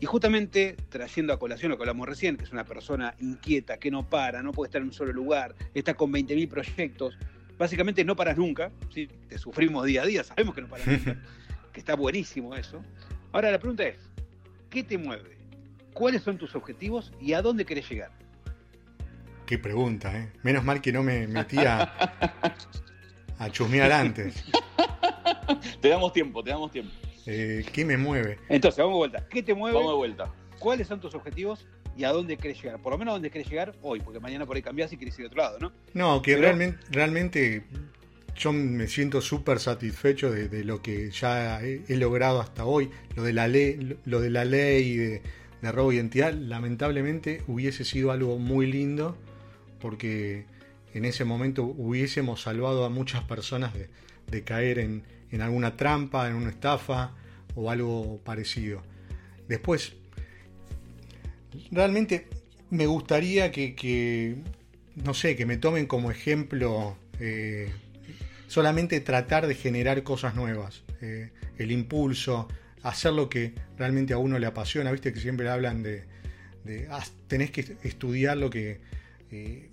[0.00, 3.90] Y justamente trayendo a colación lo que hablamos recién, que es una persona inquieta, que
[3.90, 7.18] no para, no puede estar en un solo lugar, está con 20.000 proyectos,
[7.58, 9.08] básicamente no paras nunca, ¿sí?
[9.28, 11.16] te sufrimos día a día, sabemos que no paras nunca,
[11.72, 12.82] que está buenísimo eso.
[13.32, 13.96] Ahora la pregunta es,
[14.68, 15.36] ¿qué te mueve?
[15.92, 18.10] ¿Cuáles son tus objetivos y a dónde querés llegar?
[19.46, 20.32] Qué pregunta, ¿eh?
[20.42, 21.92] Menos mal que no me metía
[23.38, 24.44] a chusmear antes.
[25.80, 26.92] te damos tiempo, te damos tiempo.
[27.26, 28.38] Eh, ¿Qué me mueve?
[28.48, 29.28] Entonces, vamos de vuelta.
[29.28, 29.76] ¿Qué te mueve?
[29.76, 30.32] Vamos de vuelta.
[30.58, 32.80] ¿Cuáles son tus objetivos y a dónde querés llegar?
[32.80, 35.18] Por lo menos a dónde querés llegar hoy, porque mañana por ahí cambiás y querés
[35.18, 35.72] ir a otro lado, ¿no?
[35.94, 37.64] No, que realmente, realmente
[38.36, 42.90] yo me siento súper satisfecho de, lo que ya he, logrado hasta hoy.
[43.16, 45.22] Lo de la ley, lo de la ley de,
[45.62, 49.16] de robo de identidad, lamentablemente hubiese sido algo muy lindo,
[49.80, 50.46] porque
[50.92, 55.04] en ese momento hubiésemos salvado a muchas personas de caer en,
[55.34, 57.12] en alguna trampa, en una estafa
[57.56, 58.82] o algo parecido.
[59.48, 59.94] Después,
[61.72, 62.28] realmente
[62.70, 64.36] me gustaría que,
[64.94, 67.68] no sé, que me tomen como ejemplo eh,
[68.46, 72.46] solamente tratar de generar cosas nuevas, eh, el impulso,
[72.84, 76.04] hacer lo que realmente a uno le apasiona, viste que siempre hablan de,
[76.90, 78.80] ah, tenés que estudiar lo que
[79.32, 79.68] eh,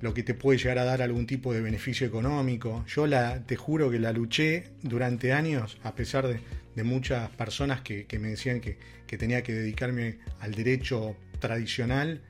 [0.00, 2.84] lo que te puede llegar a dar algún tipo de beneficio económico.
[2.86, 6.40] Yo la, te juro que la luché durante años, a pesar de,
[6.82, 8.78] muchas personas que, me decían que,
[9.18, 12.22] tenía que dedicarme al derecho tradicional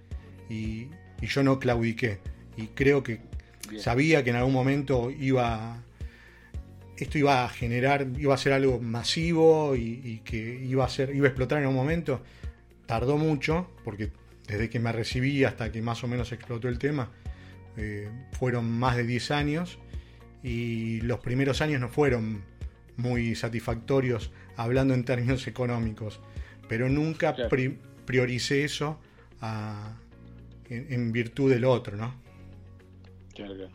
[0.48, 0.88] y,
[1.20, 2.18] yo no claudiqué.
[2.56, 3.20] Y creo que
[3.78, 5.84] sabía que en algún momento iba
[6.96, 11.14] esto iba a generar, iba a ser algo masivo y, y, que iba a ser,
[11.14, 12.22] iba a explotar en algún momento.
[12.86, 14.10] Tardó mucho, porque
[14.46, 17.10] desde que me recibí hasta que más o menos explotó el tema,
[17.76, 19.78] eh, fueron más de 10 años
[20.42, 22.42] y los primeros años no fueron
[22.96, 26.20] muy satisfactorios hablando en términos económicos.
[26.68, 27.50] pero nunca Claro.
[27.50, 29.00] pri- prioricé eso
[29.40, 29.96] a-
[30.68, 32.14] en, en virtud del otro, ¿no?
[33.34, 33.70] Claro, claro.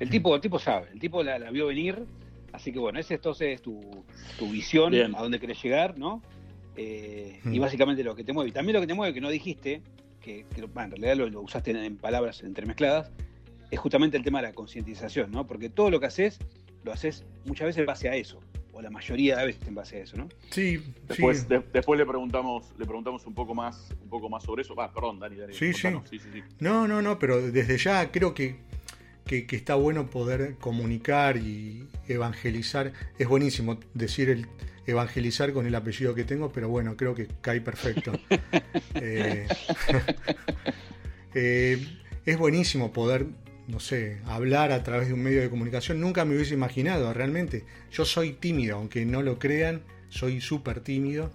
[0.00, 2.04] El tipo, el tipo sabe, el tipo la, la vio venir,
[2.52, 3.80] así que bueno, esa entonces es tu,
[4.38, 5.14] tu visión, Bien.
[5.14, 6.20] a dónde querés llegar, ¿no?
[6.76, 7.60] Eh, Y Mm.
[7.60, 8.50] básicamente lo que te mueve.
[8.50, 9.82] Y también lo que te mueve, que no dijiste,
[10.20, 13.10] que, que, bueno, en realidad lo, lo usaste en, en palabras entremezcladas,
[13.70, 15.46] es justamente el tema de la concientización, ¿no?
[15.46, 16.38] Porque todo lo que haces,
[16.84, 18.40] lo haces muchas veces en base a eso,
[18.72, 20.28] o la mayoría de veces en base a eso, ¿no?
[20.50, 20.78] Sí,
[21.08, 21.46] Después, sí.
[21.48, 24.74] de- después le preguntamos, le preguntamos un poco más, un poco más sobre eso.
[24.78, 25.54] Ah, perdón, Dani, Dani.
[25.54, 26.42] Sí, sí, sí, sí.
[26.60, 28.56] No, no, no, pero desde ya creo que,
[29.26, 32.92] que, que está bueno poder comunicar y evangelizar.
[33.18, 34.46] Es buenísimo decir el
[34.86, 38.12] evangelizar con el apellido que tengo, pero bueno, creo que cae perfecto.
[38.94, 39.46] Eh,
[41.34, 41.86] eh,
[42.26, 43.26] es buenísimo poder,
[43.68, 46.00] no sé, hablar a través de un medio de comunicación.
[46.00, 47.64] Nunca me hubiese imaginado, realmente.
[47.92, 51.30] Yo soy tímido, aunque no lo crean, soy súper tímido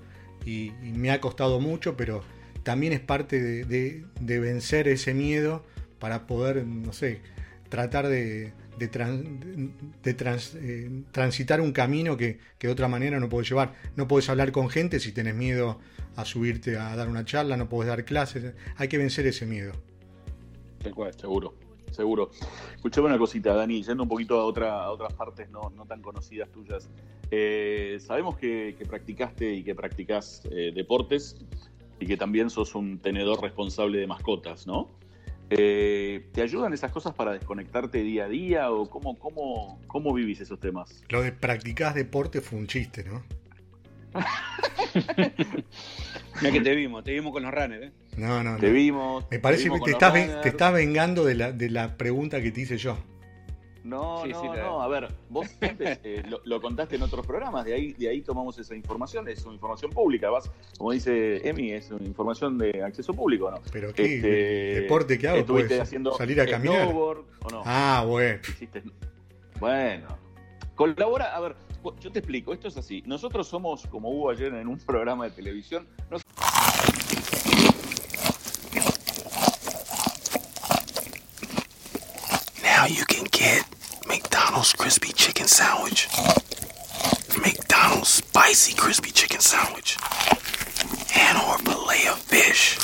[0.45, 2.23] y, y me ha costado mucho, pero
[2.63, 5.65] también es parte de, de- de vencer ese miedo
[5.99, 7.21] para poder, no sé,
[7.69, 13.73] tratar de, eh, transitar un camino que, de otra manera no puedes llevar.
[13.95, 15.79] No puedes hablar con gente si tenés miedo
[16.15, 18.53] a subirte a dar una charla, no puedes dar clases.
[18.77, 19.73] Hay que vencer ese miedo.
[20.81, 21.13] Tal cual.
[21.13, 21.55] Seguro,
[21.91, 22.31] seguro.
[22.75, 26.89] Escuchame una cosita, Dani, yendo un poquito a, otra, otras partes no, tan conocidas tuyas.
[27.31, 31.37] Eh, sabemos que, que practicaste y que practicás eh, deportes
[31.99, 34.89] y que también sos un tenedor responsable de mascotas, ¿no?
[35.49, 40.41] Eh, ¿Te ayudan esas cosas para desconectarte día a día o cómo, cómo, cómo vivís
[40.41, 41.03] esos temas?
[41.09, 43.23] Lo de practicar deporte fue un chiste, ¿no?
[46.41, 47.91] Mira que te vimos, te vimos con los runners, ¿eh?
[48.17, 48.73] No, no, Te no.
[48.73, 49.25] vimos.
[49.29, 52.51] Me parece que te los estás, te estás vengando de la, de la pregunta que
[52.51, 52.97] te hice yo.
[53.85, 54.81] No, Sí, no, sí, no.
[54.81, 58.21] A ver, vos antes eh, lo, lo contaste en otros programas, de ahí, de ahí
[58.21, 60.29] tomamos esa información, es una información pública.
[60.31, 63.57] Vas, como dice Emi, es una información de acceso público, ¿no?
[63.71, 65.37] Pero ¿qué Este, deporte que hago?
[65.37, 66.81] estuviste ¿Puedes haciendo salir a caminar?
[66.87, 67.61] snowboard, ¿o no?
[67.63, 68.39] Ah, bueno.
[68.41, 68.81] Hiciste-
[69.59, 70.07] Bueno,
[70.73, 71.55] colabora, a ver,
[72.01, 73.03] yo te explico, esto es así.
[73.05, 76.23] Nosotros somos, como hubo ayer en un programa de televisión, nos-
[84.65, 86.07] McDonald's crispy chicken sandwich,
[87.39, 89.95] McDonald's spicy crispy chicken sandwich,
[91.15, 92.79] and or fillet of fish.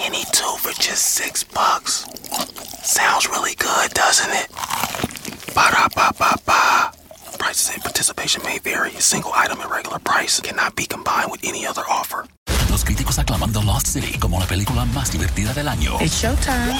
[0.00, 2.06] Any two for just six bucks.
[2.82, 4.50] Sounds really good, doesn't it?
[5.54, 6.92] Ba da ba ba ba.
[7.38, 8.90] Prices and participation may vary.
[8.96, 12.26] A single item at regular price cannot be combined with any other offer.
[12.74, 15.92] Los críticos aclaman The Lost City como la película más divertida del año.
[16.00, 16.74] It's showtime.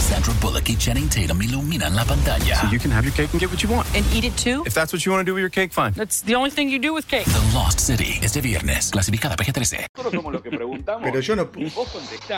[0.00, 2.68] Sandra Bullock y Channing Tatum iluminan la pantalla.
[2.72, 3.86] You can have your cake and get what you want.
[3.94, 4.64] And eat it too?
[4.66, 5.92] If that's what you want to do with your cake, fine.
[5.92, 7.26] That's the only thing you do with cake.
[7.26, 9.86] The Lost City, este viernes, clasificada PG-13.
[9.96, 11.04] nosotros somos los que preguntamos.
[11.04, 11.48] Pero yo no-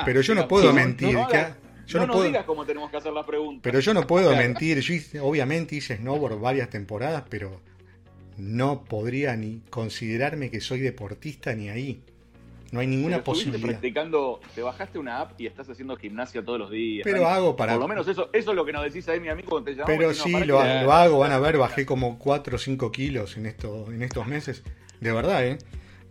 [0.05, 1.55] pero yo no puedo no- mentir, No, hagas-
[1.87, 3.63] yo no no nos puedo- digas cómo tenemos que hacer las preguntas.
[3.63, 4.45] Pero yo no puedo Claro.
[4.49, 4.81] mentir.
[4.81, 7.59] Yo hice- obviamente hice snowboard varias temporadas, pero
[8.37, 12.03] no podría ni considerarme que soy deportista ni ahí.
[12.73, 13.69] No hay ninguna Pero posibilidad.
[13.69, 17.05] practicando, te bajaste una app y estás haciendo gimnasia todos los días.
[17.05, 19.29] Pero hago para- Por lo menos eso, eso es lo que nos decís a Emi
[19.29, 19.97] y a mí cuando te llamamos.
[19.97, 22.91] Pero no, sí, lo, que- lo hago, van a ver, bajé como 4 o 5
[22.91, 24.63] kilos en, esto, en estos meses.
[25.01, 25.59] De verdad, ¿eh?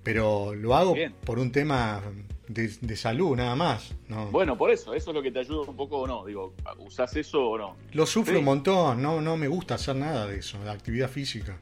[0.04, 1.14] Pero lo hago Bien.
[1.26, 2.02] por un tema
[2.48, 3.94] de, de salud, nada más.
[4.08, 4.28] No.
[4.28, 6.24] Bueno, por eso, eso es lo que te ayuda un poco o no.
[6.26, 7.76] Digo, ¿usás eso o no?
[7.94, 8.40] Lo sufro Sí.
[8.40, 11.58] un montón, no, no me gusta hacer nada de eso, de actividad física.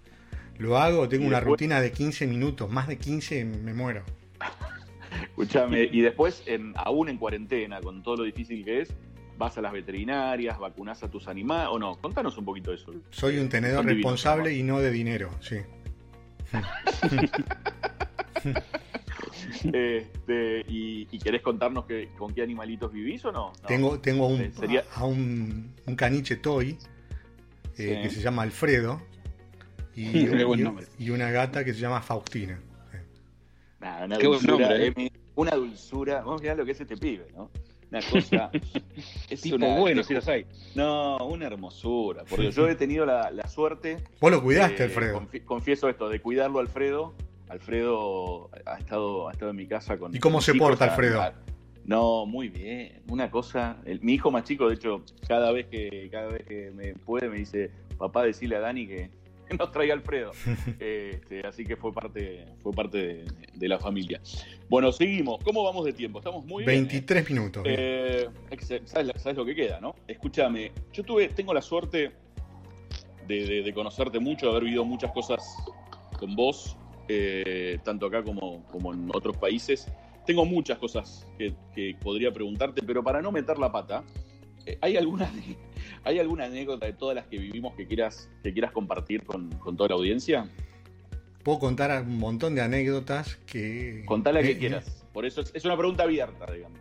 [0.59, 4.03] Lo hago, tengo una rutina de 15 minutos, más de 15 me muero.
[5.23, 8.93] Escuchame, y después, en, aún en cuarentena, con todo lo difícil que es,
[9.37, 11.95] vas a las veterinarias, vacunás a tus animales, o no.
[11.97, 12.91] Contanos un poquito de eso.
[13.09, 15.57] Soy un tenedor Son divinos, responsable y no de dinero, sí.
[19.65, 23.53] Este, y, y querés contarnos que, con qué animalitos vivís o no?
[23.61, 23.67] No.
[23.67, 26.77] Tengo, tengo un, Eh, sería- a un, un caniche toy eh,
[27.75, 27.85] Sí.
[28.03, 29.01] que se llama Alfredo
[29.95, 30.27] y
[31.09, 32.59] una gata que se llama Faustina.
[34.07, 34.93] Nah, una Qué buen dulzura, nombre, ¿eh?
[34.95, 36.21] Emi, una dulzura.
[36.23, 37.49] Vos mirá lo que es este pibe, ¿no?
[37.91, 38.49] Una cosa.
[39.29, 40.45] es Tipo una- bueno, si los hay.
[40.75, 42.23] No, una hermosura.
[42.29, 44.03] Porque yo he tenido la, la suerte.
[44.19, 45.19] Vos lo cuidaste, eh, Alfredo.
[45.21, 47.13] confi- confieso esto, de cuidarlo a Alfredo.
[47.49, 50.15] Alfredo ha estado, ha estado en mi casa con.
[50.15, 51.21] ¿Y cómo se porta, Alfredo?
[51.21, 51.33] a-
[51.85, 53.01] No, muy bien.
[53.09, 53.77] Una cosa.
[53.85, 57.29] el- mi hijo más chico, de hecho, cada vez que, cada vez que me puede,
[57.29, 59.11] me dice, papá, decirle a Dani que
[59.59, 60.31] nos traiga Alfredo.
[60.79, 64.19] Este, así que fue parte, fue parte de, de la familia.
[64.69, 65.39] Bueno, seguimos.
[65.43, 66.19] ¿Cómo vamos de tiempo?
[66.19, 66.77] Estamos muy bien.
[66.77, 66.81] ¿eh?
[66.81, 67.63] 23 minutos.
[67.65, 69.95] Eh, ex- ¿sabes, lo que queda, no?
[70.07, 72.11] Escúchame, yo tuve, tengo la suerte
[73.27, 75.41] de, de- de conocerte mucho, de haber vivido muchas cosas
[76.19, 76.77] con vos
[77.07, 79.87] eh, tanto acá como, como en otros países.
[80.25, 84.03] Tengo muchas cosas que, que podría preguntarte, pero para no meter la pata,
[84.65, 85.29] eh, ¿hay alguna,
[86.03, 89.75] ¿hay alguna anécdota de todas las que vivimos que quieras, que quieras compartir con, con
[89.77, 90.47] toda la audiencia?
[91.43, 94.03] Puedo contar un montón de anécdotas que...
[94.05, 95.05] Contá la que eh, quieras.
[95.11, 96.79] Por eso es, es una pregunta abierta, digamos.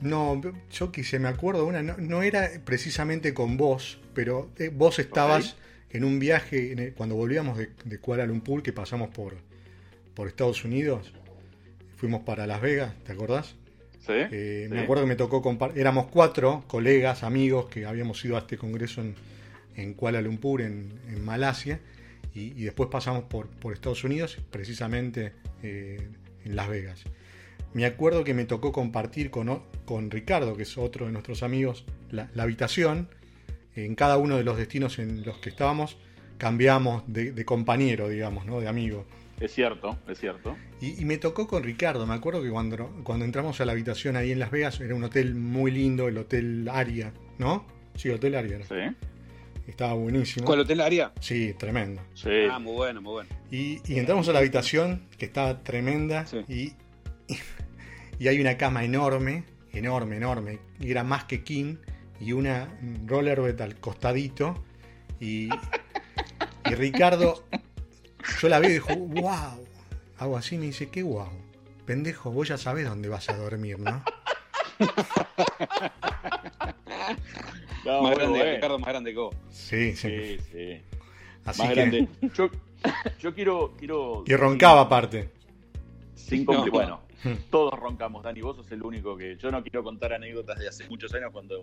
[0.00, 4.70] No, yo que se me acuerdo una, no, no era precisamente con vos, pero eh,
[4.72, 5.56] vos estabas
[5.90, 9.34] en un viaje en el- cuando volvíamos de, de Kuala Lumpur, que pasamos por,
[10.14, 11.12] por Estados Unidos,
[11.96, 13.56] fuimos para Las Vegas, ¿te acordás?
[14.00, 14.12] ¿Sí?
[14.12, 14.74] Eh, Sí.
[14.74, 18.56] Me acuerdo que me tocó compartir, éramos cuatro colegas, amigos, que habíamos ido a este
[18.56, 19.14] congreso en,
[19.76, 21.80] en Kuala Lumpur, en, en Malasia,
[22.34, 25.32] y, y después pasamos por, por Estados Unidos, precisamente
[25.62, 26.08] eh,
[26.44, 27.04] en Las Vegas.
[27.74, 32.30] Me acuerdo que me tocó compartir con, Ricardo, que es otro de nuestros amigos, la,
[32.34, 33.08] la habitación.
[33.76, 35.96] En cada uno de los destinos en los que estábamos
[36.38, 38.60] cambiamos de, de compañero, digamos, ¿no?
[38.60, 39.06] de amigo.
[39.40, 40.56] Es cierto, es cierto.
[40.80, 44.16] Y, y me tocó con Ricardo, me acuerdo que cuando, cuando entramos a la habitación
[44.16, 47.64] ahí en Las Vegas, era un hotel muy lindo, el Hotel Aria, ¿no?
[47.94, 48.56] Sí, Hotel Aria.
[48.56, 48.64] era.
[48.66, 48.96] Sí,
[49.68, 50.46] Estaba buenísimo.
[50.46, 51.12] ¿Cuál hotel área?
[51.20, 52.00] Sí, tremendo.
[52.14, 52.30] sí.
[52.50, 53.28] Ah, muy bueno, muy bueno.
[53.50, 56.38] Y, y entramos a la habitación, que estaba tremenda, Sí.
[56.48, 56.72] y,
[58.18, 61.76] y hay una cama enorme, enorme, enorme, y era más que king,
[62.20, 62.68] y una
[63.06, 64.64] rollerbed al costadito,
[65.20, 65.48] y,
[66.64, 67.44] y Ricardo,
[68.40, 69.64] yo la veo y dijo, wow,
[70.18, 71.28] hago así, me dice, qué wow,
[71.86, 74.02] pendejo, vos ya sabés dónde vas a dormir, ¿no?
[77.84, 78.52] No, más grande, bueno.
[78.54, 79.34] Ricardo, más grande que vos.
[79.50, 80.08] Sí, sí.
[80.08, 80.82] Sí, sí.
[81.44, 82.08] Así Más que, grande.
[82.34, 82.50] Yo,
[83.18, 84.22] yo quiero, quiero.
[84.26, 85.30] y roncaba aparte.
[86.14, 86.66] Sin No.
[86.70, 87.32] Bueno, Hmm.
[87.50, 88.40] todos roncamos, Dani.
[88.42, 89.36] Vos sos el único que.
[89.36, 91.60] Yo no quiero contar anécdotas de hace muchos años cuando,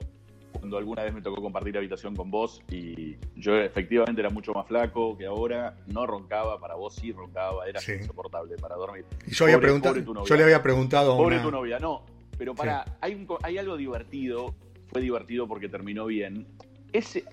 [0.58, 4.68] cuando alguna vez me tocó compartir habitación con vos y yo efectivamente era mucho más
[4.68, 5.78] flaco que ahora.
[5.88, 7.94] No roncaba, para vos sí roncaba, era Sí.
[7.94, 9.06] insoportable para dormir.
[9.28, 10.30] Y yo, había Pobre- preguntado, pobre tu novia.
[10.30, 12.04] yo le había preguntado Pobre una- tu novia, no.
[12.38, 14.54] Pero para, hay, un co- hay algo divertido,
[14.88, 16.48] fue divertido porque terminó bien.
[16.92, 17.24] Ese,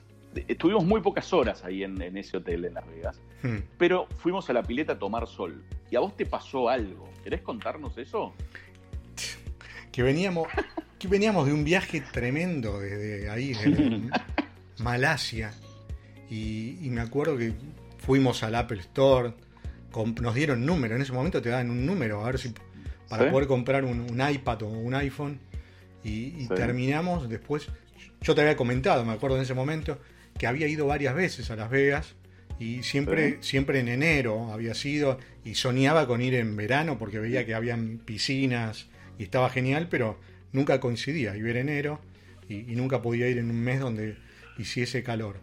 [0.48, 3.58] estuvimos muy pocas horas ahí en, en ese hotel en Las Vegas, Hmm.
[3.78, 5.62] pero fuimos a la pileta a tomar sol.
[5.90, 7.08] Y a vos te pasó algo.
[7.24, 8.32] ¿Querés contarnos eso?
[9.92, 10.48] Que veníamos
[10.98, 14.00] que veníamos de un viaje tremendo desde ahí desde
[14.78, 15.52] Malasia
[16.30, 17.52] y, y me acuerdo que
[17.98, 19.34] fuimos al Apple Store
[19.90, 22.52] com- nos dieron número en ese momento te daban un número a ver si
[23.08, 23.30] para ¿Sí?
[23.30, 25.38] poder comprar un, un iPad o un iPhone
[26.02, 26.54] y, y Sí.
[26.54, 27.66] terminamos después
[28.22, 29.98] yo te había comentado me acuerdo en ese momento
[30.38, 32.14] que había ido varias veces a Las Vegas
[32.58, 37.44] y siempre, siempre en enero había sido y soñaba con ir en verano porque veía
[37.44, 38.86] que habían piscinas
[39.22, 40.18] y estaba genial, pero
[40.52, 41.36] nunca coincidía.
[41.36, 42.00] Iba en enero
[42.48, 44.16] y, y nunca podía ir en un mes donde
[44.58, 45.36] hiciese calor.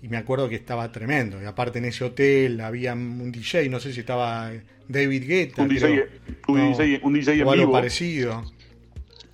[0.00, 1.42] Y me acuerdo que estaba tremendo.
[1.42, 4.52] Y aparte en ese hotel había un DJ, no sé si estaba
[4.86, 6.06] David Guetta Un creo, DJ,
[6.46, 6.68] un No.
[6.78, 7.72] DJ, un DJ o algo vivo.
[7.72, 8.44] parecido.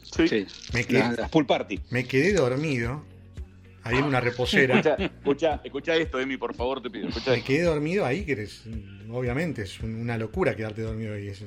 [0.03, 0.27] Sí.
[0.29, 0.47] Sí.
[0.73, 1.81] Me quedé, Las, las pool party.
[1.91, 3.05] me quedé dormido
[3.83, 4.77] ahí en una reposera.
[4.79, 7.09] Escucha, escucha, escucha esto, Emi, por favor, te pido.
[7.09, 7.47] Escucha Me esto.
[7.49, 8.63] quedé dormido ahí, que eres,
[9.11, 11.29] obviamente es un- una locura quedarte dormido ahí.
[11.29, 11.45] es-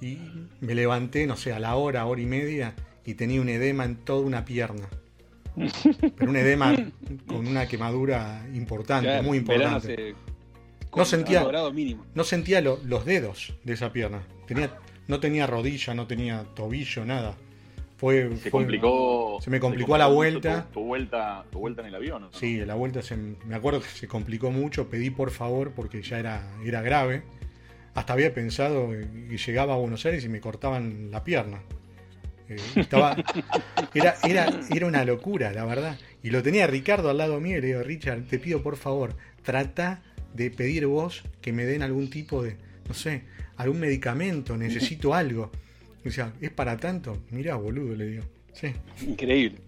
[0.00, 0.18] y
[0.60, 3.96] me levanté, no sé, a la hora, hora y media, y tenía un edema en
[3.96, 4.88] toda una pierna.
[6.16, 6.74] Pero un edema
[7.26, 9.96] con una quemadura importante, Claro, muy importante.
[9.96, 10.14] se-
[10.94, 12.04] No sentía- a grado mínimo.
[12.14, 14.22] No sentía lo- los dedos de esa pierna.
[14.46, 14.70] Tenía,
[15.08, 17.34] no tenía rodilla, no tenía tobillo, nada.
[17.96, 19.38] Fue, Se fue- complicó.
[19.40, 20.66] se me complicó a la vuelta.
[20.66, 21.44] Tu, tu vuelta.
[21.50, 22.32] Tu vuelta en el avión, ¿no?
[22.32, 26.18] Sí, la vuelta se, me acuerdo que se complicó mucho, pedí por favor porque ya
[26.18, 27.22] era, era grave.
[27.96, 31.62] Hasta había pensado que llegaba a Buenos Aires y me cortaban la pierna.
[32.46, 33.16] Eh, estaba,
[33.94, 35.98] era, era, era una locura, la verdad.
[36.22, 39.16] Y lo tenía Ricardo al lado mío y le digo, Richard, te pido por favor,
[39.42, 40.02] trata
[40.34, 42.56] de pedir vos que me den algún tipo de,
[42.86, 43.22] no sé,
[43.56, 45.50] algún medicamento, necesito algo.
[46.02, 47.22] Y decía, ¿es para tanto?
[47.30, 48.24] Mirá, boludo, le digo.
[48.52, 48.74] Sí.
[49.06, 49.58] Increíble.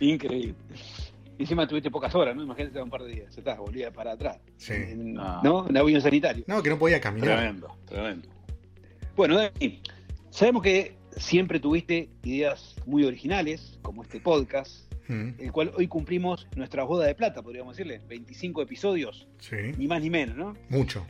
[0.00, 0.54] Increíble.
[1.38, 2.42] Encima tuviste pocas horas, ¿no?
[2.42, 3.34] Imagínate un par de días.
[3.34, 4.38] Ya estás, volvía para atrás.
[4.56, 4.74] Sí.
[4.74, 5.40] En- Ah.
[5.42, 5.68] ¿No?
[5.68, 6.44] En avión sanitario.
[6.46, 7.36] No, que no podía caminar.
[7.38, 8.28] Tremendo, tremendo.
[9.16, 9.80] Bueno, Dani,
[10.30, 16.46] sabemos que siempre tuviste ideas muy originales, como este podcast, Mm, el cual hoy cumplimos
[16.54, 18.00] nuestra boda de plata, podríamos decirle.
[18.08, 20.54] 25 episodios, sí, ni más ni menos, ¿no?
[20.68, 21.04] mucho.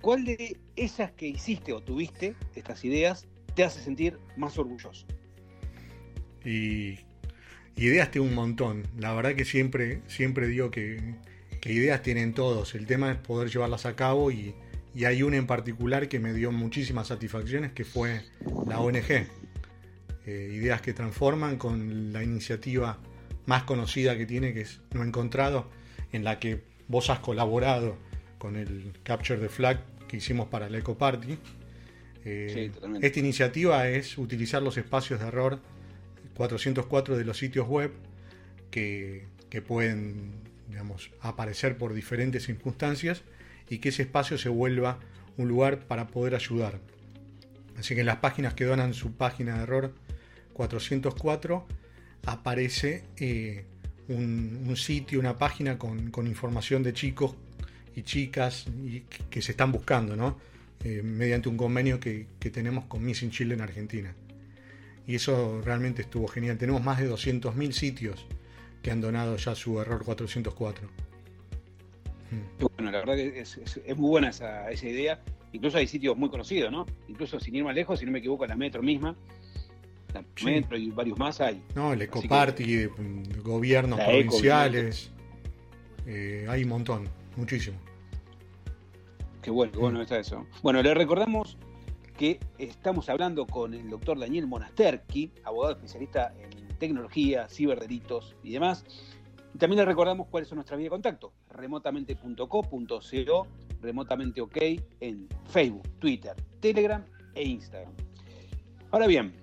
[0.00, 5.06] ¿Cuál de esas que hiciste o tuviste, estas ideas, te hace sentir más orgulloso?
[6.44, 6.98] Y
[7.76, 8.86] ideas un montón.
[8.98, 11.14] La verdad que siempre, siempre digo que,
[11.60, 12.74] que ideas tienen todos.
[12.74, 14.54] El tema es poder llevarlas a cabo y,
[14.94, 18.22] y hay una en particular que me dio muchísimas satisfacciones que fue
[18.66, 19.26] la ONG.
[20.26, 22.98] Eh, ideas que transforman con la iniciativa
[23.46, 25.68] más conocida que tiene, que es No Encontrado,
[26.12, 27.96] en la que vos has colaborado
[28.38, 31.36] con el Capture the Flag que hicimos para la Eco Party.
[32.24, 33.06] Eh, Sí, totalmente.
[33.06, 35.60] esta iniciativa es utilizar los espacios de error
[36.34, 37.92] 404 de los sitios web
[38.70, 39.26] que,
[39.66, 40.32] pueden
[40.68, 43.22] digamos, aparecer por diferentes circunstancias
[43.68, 44.98] y que ese espacio se vuelva
[45.36, 46.80] un lugar para poder ayudar.
[47.78, 49.94] Así que en las páginas que donan su página de error
[50.52, 51.66] 404
[52.26, 53.64] aparece eh,
[54.08, 57.36] un, sitio, una página con, información de chicos
[57.94, 58.66] y chicas
[59.30, 60.38] que se están buscando, ¿no?
[60.82, 64.14] Eh, mediante un convenio que, que tenemos con Missing Chile en Argentina.
[65.06, 66.56] Y eso realmente estuvo genial.
[66.58, 68.26] Tenemos más de 200.000 sitios
[68.82, 70.88] que han donado ya su error 404.
[72.58, 75.20] Qué Bueno, la verdad que es, es- es muy buena esa, esa idea.
[75.52, 76.84] Incluso hay sitios muy conocidos, ¿no?
[77.08, 79.14] Incluso sin ir más lejos, si no me equivoco, la Metro misma.
[80.12, 80.44] La Sí.
[80.46, 81.62] Metro y varios más hay.
[81.74, 85.10] No, el que- Ecoparty, eh, mm, gobiernos La Eco, provinciales,
[86.06, 87.76] eh, hay un montón, muchísimo.
[89.42, 90.46] Qué bueno, qué bueno está eso.
[90.62, 91.56] Bueno, le recordamos
[92.16, 98.84] que estamos hablando con el doctor Daniel Monasterki, abogado especialista en tecnología, ciberdelitos y demás.
[99.54, 101.32] Y también le recordamos cuáles son nuestras vías de contacto.
[101.50, 103.46] remotamente.co.co,
[103.80, 104.56] remotamente ok
[105.00, 107.92] en Facebook, Twitter, Telegram e Instagram.
[108.90, 109.34] Ahora bien,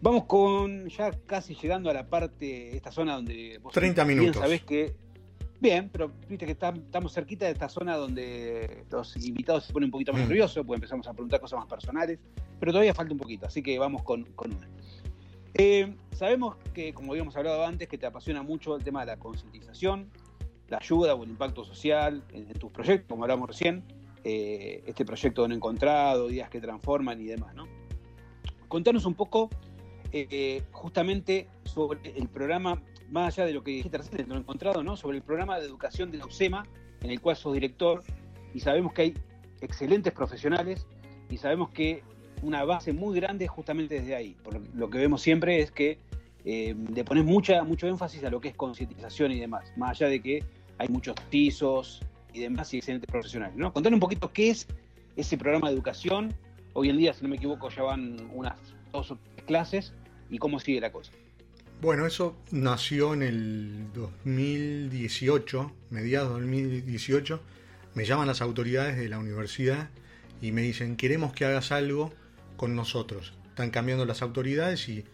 [0.00, 4.40] vamos con ya casi llegando a la parte, esta zona donde vos 30 bien minutos.
[4.40, 4.94] sabés que
[5.60, 9.86] Bien, pero viste que tam- estamos cerquita de esta zona donde los invitados se ponen
[9.86, 10.28] un poquito más Mm.
[10.28, 12.18] nerviosos, pues empezamos a preguntar cosas más personales,
[12.60, 14.68] pero todavía falta un poquito, así que vamos con, con una.
[15.54, 19.16] Eh, sabemos que, como habíamos hablado antes, que te apasiona mucho el tema de la
[19.16, 20.10] concientización,
[20.68, 23.82] la ayuda o el impacto social en, en tus proyectos, como hablamos recién,
[24.24, 27.66] eh, este proyecto de No Encontrado, Días que Transforman y demás, ¿no?
[28.68, 29.48] Contanos un poco
[30.12, 34.82] eh, justamente sobre el programa, más allá de lo que dijiste recién, de No Encontrado,
[34.82, 34.96] ¿no?
[34.96, 36.66] Sobre el programa de educación de la UCEMA,
[37.02, 38.02] en el cual sos director,
[38.54, 39.14] y sabemos que hay
[39.60, 40.86] excelentes profesionales,
[41.30, 42.02] y sabemos que
[42.42, 44.36] una base muy grande justamente desde ahí.
[44.42, 45.98] Por lo, lo que vemos siempre es que
[46.48, 50.08] eh, le pones mucha, mucho énfasis a lo que es concientización y demás, más allá
[50.08, 50.44] de que
[50.78, 52.00] hay muchos pisos
[52.32, 53.56] y demás y excelentes profesionales.
[53.56, 53.72] ¿no?
[53.72, 54.68] Contanos un poquito qué es
[55.16, 56.32] ese programa de educación.
[56.74, 58.54] Hoy en día, si no me equivoco, ya van unas
[58.92, 59.92] dos o tres clases
[60.30, 61.10] y cómo sigue la cosa.
[61.82, 67.42] Bueno, eso nació en el 2018, mediados del 2018.
[67.94, 69.90] Me llaman las autoridades de la universidad
[70.40, 72.14] y me dicen, queremos que hagas algo
[72.56, 73.34] con nosotros.
[73.48, 75.04] Están cambiando las autoridades y,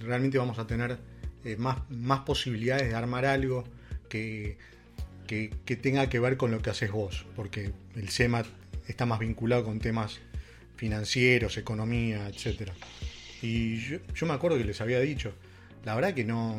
[0.00, 0.98] realmente vamos a tener
[1.44, 3.64] eh, más, más posibilidades de armar algo
[4.10, 4.58] que,
[5.26, 8.44] que, tenga que ver con lo que haces vos, porque el SEMA
[8.86, 10.20] está más vinculado con temas
[10.76, 12.74] financieros, economía, etcétera.
[13.40, 15.32] Y yo, yo me acuerdo que les había dicho,
[15.84, 16.56] la verdad que no,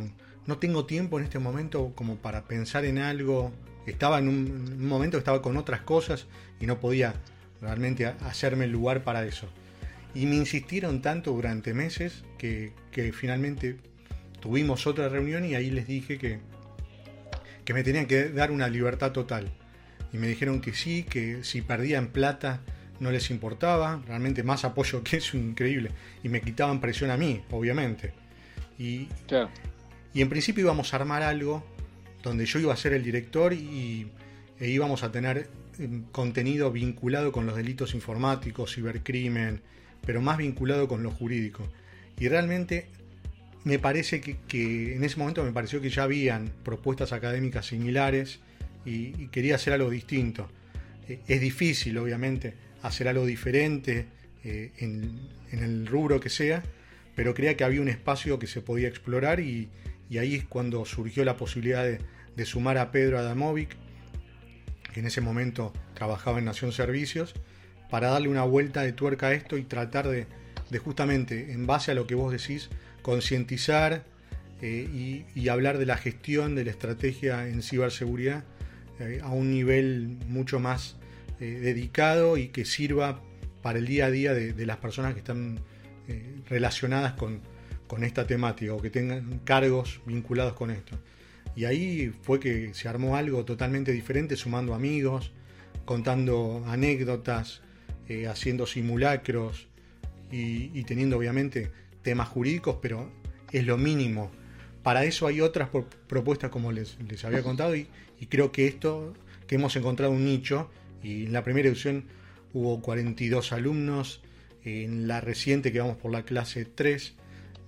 [0.47, 3.51] no tengo tiempo en este momento como para pensar en algo.
[3.85, 6.27] Estaba en un, en un momento que estaba con otras cosas
[6.59, 7.13] y no podía
[7.61, 9.47] realmente hacerme el lugar para eso.
[10.13, 13.77] Y me insistieron tanto durante meses que, que finalmente
[14.39, 16.39] tuvimos otra reunión y ahí les dije que,
[17.63, 19.51] que me tenían que dar una libertad total.
[20.11, 22.61] Y me dijeron que sí, que si perdían plata
[22.99, 25.91] no les importaba, realmente más apoyo que eso, increíble.
[26.23, 28.20] Y me quitaban presión a mí, obviamente.
[28.81, 29.49] Y, Claro.
[30.13, 31.63] y en principio íbamos a armar algo
[32.23, 34.07] donde yo iba a ser el director y
[34.59, 39.61] e íbamos a tener eh, contenido vinculado con los delitos informáticos, cibercrimen,
[40.05, 41.67] pero más vinculado con lo jurídico.
[42.19, 42.87] Y realmente
[43.63, 48.39] me parece que, que en ese momento me pareció que ya habían propuestas académicas similares
[48.85, 50.49] y, y quería hacer algo distinto.
[51.07, 54.05] Eh, es difícil, obviamente, hacer algo diferente
[54.43, 55.19] eh, en,
[55.51, 56.63] en el rubro que sea,
[57.21, 59.69] pero creía que había un espacio que se podía explorar y,
[60.17, 63.77] ahí es cuando surgió la posibilidad de, sumar a Pedro Adamovic,
[64.91, 67.35] que en ese momento trabajaba en Nación Servicios,
[67.91, 70.25] para darle una vuelta de tuerca a esto y tratar de,
[70.79, 72.71] justamente, en base a lo que vos decís,
[73.03, 74.03] concientizar
[74.63, 78.45] eh, y, hablar de la gestión de la estrategia en ciberseguridad
[78.99, 80.95] eh, a un nivel mucho más
[81.39, 83.21] eh, dedicado y que sirva
[83.61, 85.59] para el día a día de las personas que están
[86.11, 87.39] eh, relacionadas con,
[87.87, 90.97] con esta temática o que tengan cargos vinculados con esto.
[91.55, 95.31] Y ahí fue que se armó algo totalmente diferente, sumando amigos,
[95.85, 97.61] contando anécdotas,
[98.07, 99.67] eh, haciendo simulacros
[100.31, 101.71] y, teniendo obviamente
[102.03, 103.11] temas jurídicos, pero
[103.51, 104.31] es lo mínimo.
[104.83, 107.87] Para eso hay otras pro- propuestas como les, les había contado y,
[108.19, 109.13] y creo que esto,
[109.47, 110.69] que hemos encontrado un nicho,
[111.03, 112.05] y en la primera edición
[112.53, 114.21] hubo 42 alumnos,
[114.63, 117.15] en la reciente que vamos por la clase 3,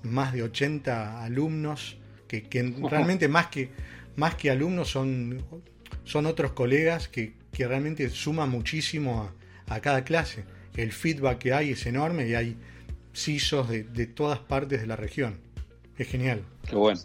[0.03, 3.71] más de 80 alumnos, que, que realmente más que,
[4.15, 5.43] más que alumnos son,
[6.03, 9.31] son otros colegas que, que realmente suma muchísimo
[9.67, 10.45] a, a cada clase.
[10.75, 12.57] El feedback que hay es enorme y hay
[13.13, 15.37] CISOs de, de todas partes de la región.
[15.97, 16.41] Es genial.
[16.67, 16.99] Qué bueno.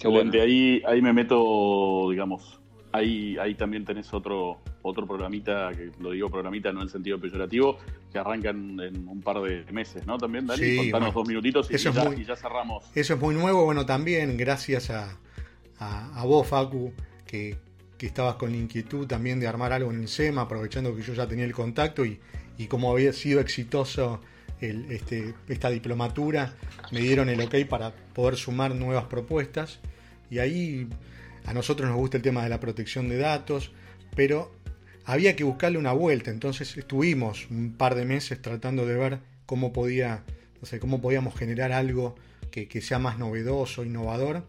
[0.00, 0.30] Qué bueno.
[0.40, 2.60] Ahí, ahí me meto, digamos,
[2.92, 7.18] ahí, ahí también tenés otro, otro programita, que lo digo programita no en el sentido
[7.18, 7.78] peyorativo,
[8.16, 10.16] que arrancan en un par de meses, ¿no?
[10.16, 12.84] También, Dani, Sí, contanos bueno, dos minutitos y, ya, muy- y ya cerramos.
[12.94, 15.18] Eso es muy nuevo, bueno, también gracias a,
[15.78, 16.94] a, a vos, Facu,
[17.26, 17.58] que,
[17.98, 21.12] que estabas con la inquietud también de armar algo en el SEMA, aprovechando que yo
[21.12, 22.18] ya tenía el contacto y,
[22.56, 24.22] y como había sido exitoso
[24.62, 26.54] el, este, esta diplomatura,
[26.92, 29.78] me dieron el ok para poder sumar nuevas propuestas.
[30.30, 30.88] Y ahí
[31.44, 33.72] a nosotros nos gusta el tema de la protección de datos,
[34.14, 34.55] pero
[35.06, 36.30] había que buscarle una vuelta.
[36.30, 40.24] Entonces estuvimos un par de meses tratando de ver cómo podía,
[40.60, 42.16] no sé, cómo podíamos generar algo
[42.50, 44.44] que, que sea más novedoso, innovador.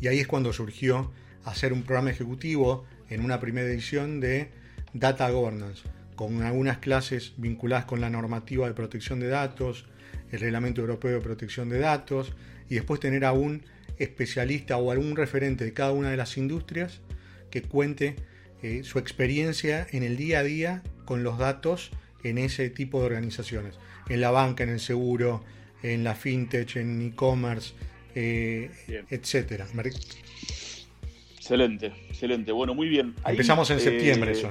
[0.00, 1.12] Y ahí es cuando surgió
[1.44, 4.50] hacer un programa ejecutivo en una primera edición de
[4.92, 5.82] Data Governance,
[6.16, 9.86] con algunas clases vinculadas con la normativa de protección de datos,
[10.32, 12.34] el Reglamento Europeo de Protección de Datos,
[12.68, 13.62] y después tener a un
[13.98, 17.00] especialista o algún referente de cada una de las industrias
[17.50, 18.16] que cuente
[18.62, 21.90] eh, su experiencia en el día a día con los datos
[22.24, 23.78] en ese tipo de organizaciones,
[24.08, 25.44] en la banca, en el seguro,
[25.82, 27.74] en la fintech, en e-commerce,
[28.14, 28.70] eh,
[29.10, 29.66] etcétera.
[31.36, 32.52] Excelente, excelente.
[32.52, 33.14] Bueno, muy bien.
[33.22, 34.50] Ahí, Empezamos en eh, septiembre eso.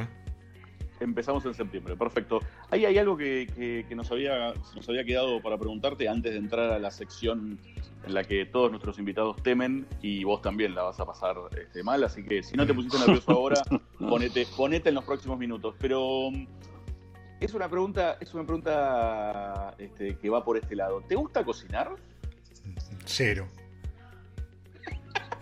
[0.99, 2.39] Empezamos en septiembre, perfecto.
[2.71, 6.39] Ahí hay algo que, que- que nos, había, nos había quedado para preguntarte antes de
[6.39, 7.59] entrar a la sección
[8.05, 11.83] en la que todos nuestros invitados temen y vos también la vas a pasar este,
[11.83, 13.61] mal, así que si no te pusiste nervioso ahora,
[13.99, 15.75] ponete, ponete en los próximos minutos.
[15.79, 16.47] Pero mm,
[17.41, 21.01] es una pregunta, es una pregunta este, que va por este lado.
[21.07, 21.91] ¿Te gusta cocinar?
[23.05, 23.47] Cero.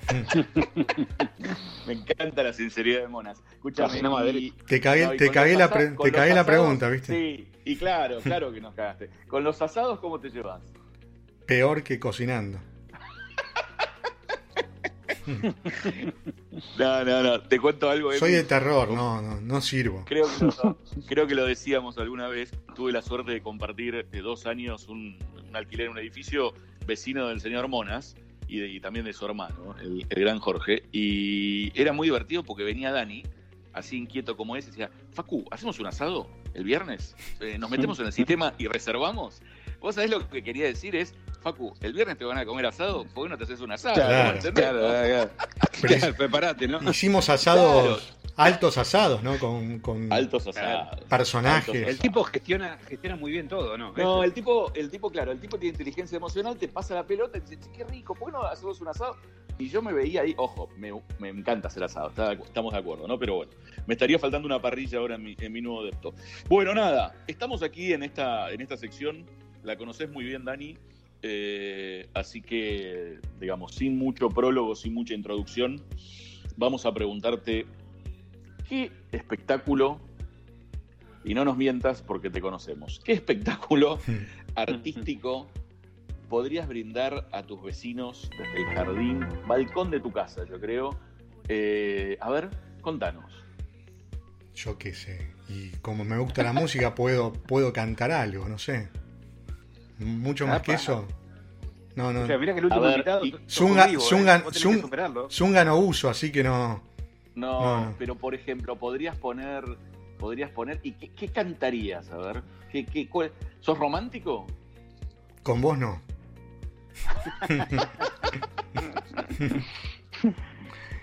[1.87, 3.41] Me encanta la sinceridad de Monas.
[3.53, 4.31] Escúchame, Cocina madre.
[4.39, 7.13] y- Te cagué, No, y te cagué la, pre- te cagué la asados, pregunta, ¿viste?
[7.13, 9.09] Sí, y claro, claro que nos cagaste.
[9.27, 10.61] Con los asados, ¿cómo te llevas?
[11.45, 12.59] Peor que cocinando.
[16.77, 17.41] No, no, no.
[17.41, 18.13] Te cuento algo.
[18.13, 18.37] Soy Emi.
[18.37, 20.03] de terror, no, no, no sirvo.
[20.05, 20.77] Creo que, lo,
[21.07, 22.51] creo que lo decíamos alguna vez.
[22.75, 26.53] Tuve la suerte de compartir de dos años un, un alquiler en un edificio
[26.85, 28.15] vecino del señor Monas
[28.47, 30.83] y, de- y también de su hermano, el, el gran Jorge.
[30.91, 33.23] Y era muy divertido porque venía Dani,
[33.73, 37.15] así inquieto como es, y decía: Facu, ¿hacemos un asado el viernes?
[37.39, 39.41] Eh, ¿Nos metemos en el sistema y reservamos?
[39.79, 41.13] Vos sabés lo que quería decir es.
[41.41, 43.93] Facu, el viernes te van a comer asado, ¿por qué no te haces un asado?
[43.93, 44.39] Claro.
[44.51, 45.29] Claro,
[45.79, 46.89] claro, preparate, ¿no?
[46.89, 49.37] Hicimos asados, altos asados, ¿no?
[49.39, 51.01] Con, con Altos asados.
[51.09, 51.87] personajes.
[51.87, 53.93] El tipo gestiona, gestiona muy bien todo, ¿no?
[53.93, 57.37] No, el tipo, el tipo, claro, el tipo tiene inteligencia emocional, te pasa la pelota
[57.37, 59.15] y dice, "Che, qué rico, ¿por qué no hacemos un asado?
[59.57, 63.07] Y yo me veía ahí, ojo, me, me encanta hacer asado, está- estamos de acuerdo,
[63.07, 63.17] ¿no?
[63.17, 63.51] Pero bueno,
[63.87, 66.13] me estaría faltando una parrilla ahora en mi, en mi nuevo depto.
[66.49, 69.25] Bueno, nada, estamos aquí en esta, en esta sección,
[69.63, 70.77] la conoces muy bien, Dani,
[71.21, 75.81] eh, así que, digamos, sin mucho prólogo, sin mucha introducción,
[76.57, 77.65] vamos a preguntarte,
[78.69, 79.99] ¿qué espectáculo,
[81.23, 83.99] y no nos mientas porque te conocemos, qué espectáculo
[84.55, 85.47] artístico
[86.29, 90.97] podrías brindar a tus vecinos desde el jardín, balcón de tu casa, yo creo?
[91.47, 92.49] Eh, a ver,
[92.81, 93.31] contanos.
[94.55, 95.31] Yo qué sé.
[95.49, 98.89] Y como me gusta la música, puedo, puedo cantar algo, no sé.
[99.99, 100.63] Mucho más Apa.
[100.65, 101.07] que eso.
[101.95, 102.21] No, no.
[102.21, 105.27] O sea, mirá que el A último ver, invitado Zunga- ¿eh?
[105.29, 106.81] Zunga no uso, así que no.
[107.35, 109.63] No, pero por ejemplo, podrías poner,
[110.17, 112.09] podrías poner, ¿y qué, qué cantarías?
[112.11, 114.47] A ver, ¿qué, qué, cuál- ¿sos romántico?
[115.43, 116.01] Con vos no.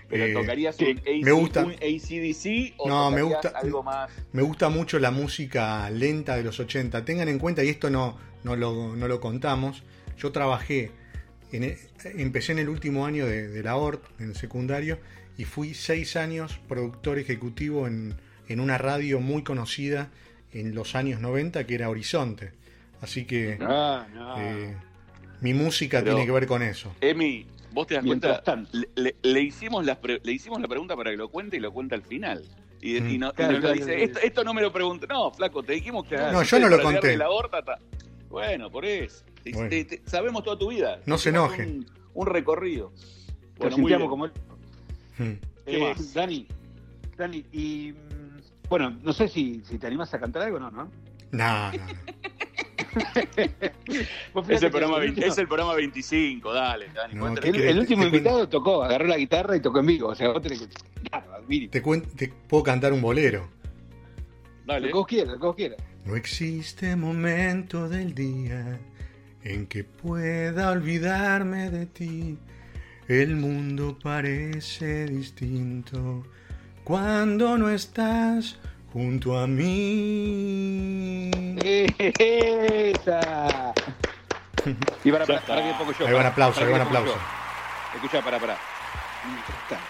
[0.09, 1.65] ¿Pero Eh, tocarías un, AC, me gusta.
[1.65, 4.11] un ACDC o No, me gusta- algo más?
[4.31, 7.03] Me gusta mucho la música lenta de los 80.
[7.05, 9.83] Tengan en cuenta, y esto no, no, lo, no lo contamos,
[10.17, 10.91] yo trabajé,
[11.51, 11.77] en e-
[12.15, 14.99] empecé en el último año de, de la ORT, en el secundario,
[15.37, 18.15] y fui seis años productor ejecutivo en,
[18.47, 20.09] en una radio muy conocida
[20.51, 22.51] en los años 90, que era Horizonte.
[23.01, 24.05] Así que no.
[24.39, 24.75] eh,
[25.41, 26.93] mi música Pero- tiene que ver con eso.
[27.01, 28.69] Emi, ¿vos te das Mientras cuenta?
[28.71, 31.59] Le, le- le hicimos la pre- le hicimos la pregunta para que lo cuente y
[31.59, 32.43] lo cuenta al final.
[32.81, 33.09] Y, Mm.
[33.09, 34.01] y no- y Claro, nos claro, dice, claro.
[34.03, 35.07] esto, esto no me lo pregunté.
[35.07, 36.15] No, flaco, te dijimos que.
[36.17, 37.17] No, yo no lo conté.
[37.17, 37.79] La horta, ta-
[38.29, 39.23] Bueno, por eso.
[39.43, 39.69] Te- Bueno.
[39.69, 40.99] te- te- sabemos toda tu vida.
[41.05, 41.63] No se enoje.
[41.65, 42.91] Un, un recorrido.
[43.55, 44.07] Lo Bueno, muy bien.
[44.07, 44.27] como.
[45.17, 46.13] ¿Qué Eh, más?
[46.13, 46.47] Dani,
[47.17, 50.71] Dani, y mm, bueno, no sé si, si te animas a cantar algo o no,
[50.71, 50.89] ¿no?
[51.31, 51.77] No, no,
[54.49, 57.15] Es el, programa el 20 último- es el programa 25, dale, Dani.
[57.15, 58.17] No, el, ¿qué el te- último cuento?
[58.17, 60.09] invitado tocó, agarró la guitarra y tocó en vivo.
[60.09, 60.67] O sea, vos tenés que.
[61.09, 63.47] Claro, Te, cuen- te puedo cantar un bolero.
[64.65, 64.87] lo Dale.
[64.87, 65.77] que vos quieras, lo que vos quieras.
[66.05, 68.79] No existe momento del día
[69.43, 72.37] en que pueda olvidarme de ti.
[73.07, 76.25] El mundo parece distinto
[76.83, 78.57] cuando no estás
[78.91, 81.29] junto a mí.
[81.63, 83.73] ¡Esa!
[85.03, 85.77] Y para, para, para está.
[85.77, 86.07] pongo yo.
[86.07, 87.15] Ahí van para- aplausos, para ahí pongo aplausos.
[87.15, 87.21] yo.
[87.95, 88.57] Escuchá, para, para.
[89.25, 89.83] Mientras tanto,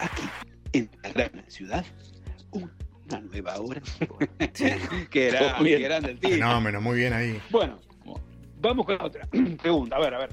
[0.00, 0.22] aquí,
[0.72, 1.84] en la gran ciudad,
[2.50, 3.80] una nueva hora.
[5.10, 6.30] que era, que grande el tío.
[6.30, 7.40] Fenómeno, muy bien ahí.
[7.50, 7.78] Bueno,
[8.60, 9.26] vamos con otra
[9.62, 9.96] pregunta.
[9.96, 10.30] A ver, a ver.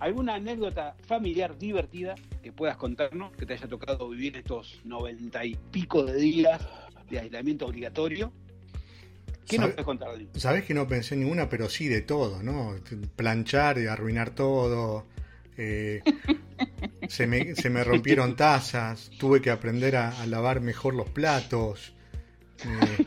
[0.00, 5.56] ¿Alguna anécdota familiar divertida que puedas contarnos que te haya tocado vivir estos noventa y
[5.70, 6.60] pico de días
[7.10, 8.32] de aislamiento obligatorio?
[9.46, 10.28] ¿Qué nos ¿Sabe- puedes contar, Dani?
[10.36, 12.76] Sabés que no pensé en ninguna, pero sí de todo, ¿no?
[13.16, 15.06] Planchar y arruinar todo.
[15.56, 16.02] eh,
[17.08, 19.10] se, me, se me rompieron tazas.
[19.18, 21.92] Tuve que aprender a, a lavar mejor los platos.
[22.64, 23.04] eh,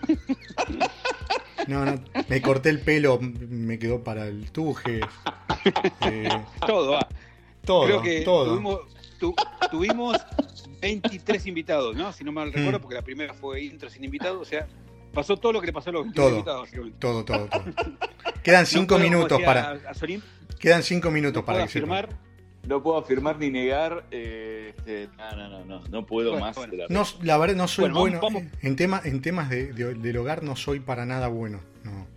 [1.68, 5.02] no, no, me corté el pelo, me quedó para el tuje.
[6.02, 6.30] eh,
[6.66, 7.08] Todo va.
[7.66, 8.46] todo, Creo que todo.
[8.52, 8.80] Tuvimos,
[9.20, 9.36] tu-
[9.72, 10.18] tuvimos
[10.82, 12.12] 23 invitados, ¿no?
[12.12, 12.82] Si no mal recuerdo, Mm.
[12.82, 14.42] porque la primera fue intro sin invitados.
[14.42, 14.68] O sea,
[15.14, 16.30] pasó todo lo que le pasó a los Todo.
[16.30, 16.70] invitados.
[17.00, 17.64] Todo, todo, todo.
[18.44, 19.72] Quedan No cinco puedo, como minutos decía para.
[19.90, 19.94] a
[20.60, 22.10] Quedan cinco minutos no para que afirmar.
[22.68, 24.06] No puedo afirmar ni negar.
[24.12, 26.56] eh, este, no, no, no, no, no puedo Bueno, más.
[26.56, 26.72] bueno.
[26.72, 28.20] de la No, la verdad no soy Bueno, bueno.
[28.22, 31.60] vamos- En, tema, en temas de, de- del hogar no soy para nada bueno.
[31.84, 32.08] No.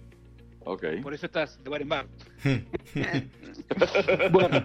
[0.65, 0.85] Ok.
[1.03, 2.07] Por eso estás de bar en bar.
[4.31, 4.65] Bueno,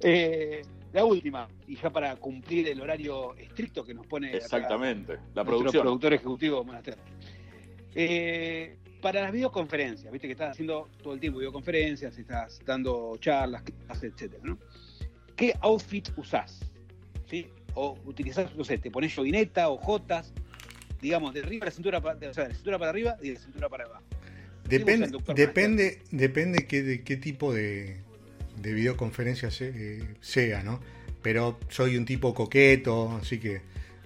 [0.00, 5.12] eh, la última, y ya para cumplir el horario estricto que nos pone acá Exactamente.
[5.12, 5.82] La nuestro producción.
[5.82, 6.96] productor ejecutivo Monaster.
[7.94, 13.62] Eh, para las videoconferencias, viste que estás haciendo todo el tiempo videoconferencias, estás dando charlas,
[13.86, 14.58] clases, etcétera, ¿no?
[15.40, 16.60] ¿Qué outfit usás?
[17.30, 17.46] ¿Sí?
[17.74, 20.34] O utilizás, no sé, te pones joguineta o jotas,
[21.00, 23.28] digamos, de arriba a la cintura para, o sea, de la cintura para arriba y
[23.28, 24.02] de la cintura para abajo.
[24.68, 25.06] Depende,
[25.46, 27.96] depende, depende qué, de qué tipo de,
[28.60, 30.78] de videoconferencia se- eh, sea, ¿no?
[31.22, 33.62] Pero soy un tipo coqueto, así que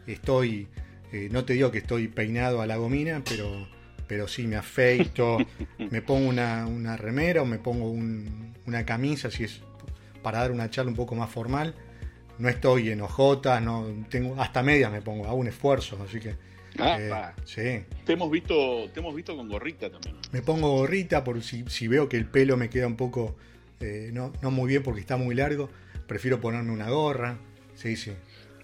[0.07, 0.69] estoy,
[1.13, 3.67] eh, no te digo que estoy peinado a la gomina, pero,
[4.07, 5.39] pero sí me afeito,
[5.91, 9.63] me pongo una, una remera o me pongo un- una camisa si es
[10.25, 11.77] para dar una charla un poco más formal.
[12.39, 16.35] No estoy en ojotas, no tengo hasta medias me pongo, hago un esfuerzo, así que
[16.79, 17.97] Ah, eh, sí.
[18.05, 20.17] Te hemos visto, te hemos visto con gorrita también.
[20.33, 23.37] Me pongo gorrita por si, si veo que el pelo me queda un poco
[23.81, 25.69] eh, no, no muy bien porque está muy largo.
[26.07, 27.39] Prefiero ponerme una gorra.
[27.75, 28.13] Sí, sí.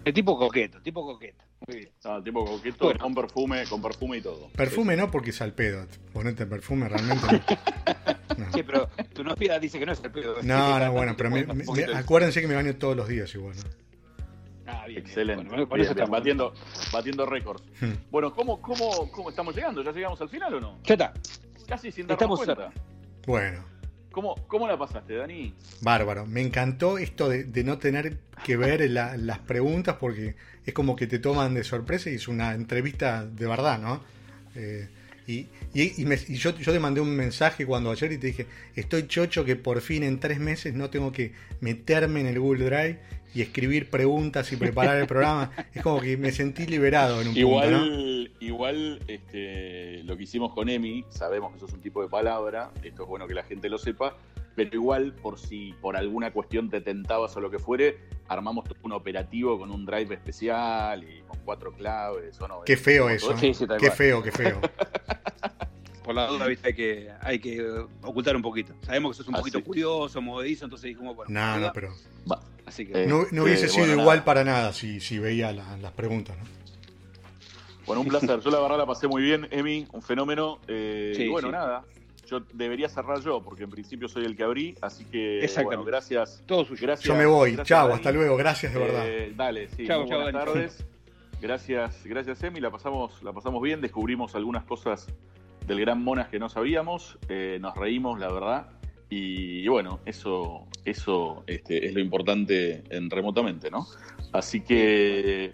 [0.03, 1.43] De tipo coqueto, tipo coqueto.
[2.03, 2.99] Ah, tipo coqueto, Bueno.
[2.99, 4.49] con perfume, con perfume y todo.
[4.49, 5.85] Perfume no porque es al pedo.
[6.11, 8.45] Ponerte perfume realmente no.
[8.45, 10.35] No, Sí, pero tu novia dice que no es el pedo.
[10.41, 11.63] no, no, bueno, pero me- me-
[11.95, 13.55] acuérdense que me baño todos los días igual.
[13.57, 13.63] ¿no?
[14.67, 15.05] Ah, bien, bien.
[15.05, 15.43] Excelente.
[15.49, 16.09] Bueno, Bien, eso bien, estamos.
[16.09, 16.53] batiendo,
[16.91, 17.63] batiendo récords.
[17.79, 17.93] Hmm.
[18.09, 19.83] Bueno, ¿cómo, cómo, ¿cómo estamos llegando?
[19.83, 20.79] ¿Ya llegamos al final o no?
[20.83, 21.13] Ya está.
[21.67, 22.81] Casi sin darnos Estamos cuenta.
[23.27, 23.63] Bueno,
[24.11, 25.53] ¿Cómo, ¿Cómo la pasaste, Dani?
[25.81, 26.25] bárbaro.
[26.25, 30.35] Me encantó esto de, de no tener que ver la- las preguntas porque
[30.65, 34.03] es como que te toman de sorpresa y es una entrevista de verdad, ¿no?
[34.55, 34.87] Eh,
[35.27, 38.27] y y- y me- y yo, yo te mandé un mensaje cuando ayer y te
[38.27, 41.31] dije, estoy chocho que por fin en tres meses no tengo que
[41.61, 42.99] meterme en el Google Drive
[43.33, 45.51] y escribir preguntas y preparar el programa.
[45.73, 48.45] Es como que me sentí liberado en un Igual, punto, ¿no?
[48.45, 52.71] igual este, lo que hicimos con Emi, sabemos que eso es un tipo de palabra,
[52.83, 54.17] esto es bueno que la gente lo sepa,
[54.55, 58.91] pero igual por si por alguna cuestión te tentabas o lo que fuere, armamos un
[58.91, 62.39] operativo con un drive especial y con cuatro claves.
[62.41, 62.61] ¿o no?
[62.61, 63.37] Qué feo eso.
[63.37, 64.59] Sí, sí, Qué feo, qué feo.
[66.13, 68.73] Por la duda, viste, hay que, hay que eh, ocultar un poquito.
[68.85, 69.41] Sabemos que sos un Así.
[69.41, 71.67] poquito curioso, movedizo, entonces dijimos, bueno, No, arriba.
[71.67, 71.93] no, pero
[72.31, 72.39] Va.
[72.65, 74.25] Así que, Eh, no, no hubiese eh, sido bueno, igual nada.
[74.25, 76.43] para nada si, si veía la- las preguntas, ¿no?
[77.85, 78.39] Bueno, un placer.
[78.39, 80.59] Yo la verdad la pasé muy bien, Emi, un fenómeno.
[80.67, 81.51] eh, Sí, y bueno, sí.
[81.53, 81.83] nada.
[82.29, 86.41] Yo debería cerrar yo, porque en principio soy el que abrí, así que bueno, gracias.
[86.45, 86.79] todo suyo.
[86.81, 87.57] gracias Yo me voy.
[87.63, 88.37] Chao, hasta luego.
[88.37, 89.03] Gracias de verdad.
[89.05, 89.85] Eh, dale, sí.
[89.85, 90.85] Chau, buenas tardes.
[91.41, 92.59] Gracias, gracias, Emi.
[92.61, 95.07] La pasamos, la pasamos bien, descubrimos algunas cosas
[95.71, 98.67] del gran Monas que no sabíamos, eh, nos reímos, la verdad.
[99.09, 103.87] Y, bueno, eso, eso este, es lo importante en remotamente, ¿no?
[104.33, 105.53] Así que,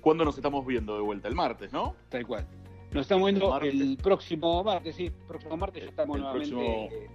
[0.00, 1.28] ¿cuándo nos estamos viendo de vuelta?
[1.28, 1.94] El martes, ¿no?
[2.08, 2.44] Tal cual.
[2.92, 5.10] Nos estamos viendo El próximo martes, sí.
[5.28, 7.08] próximo martes ya estamos El nuevamente próximo- eh,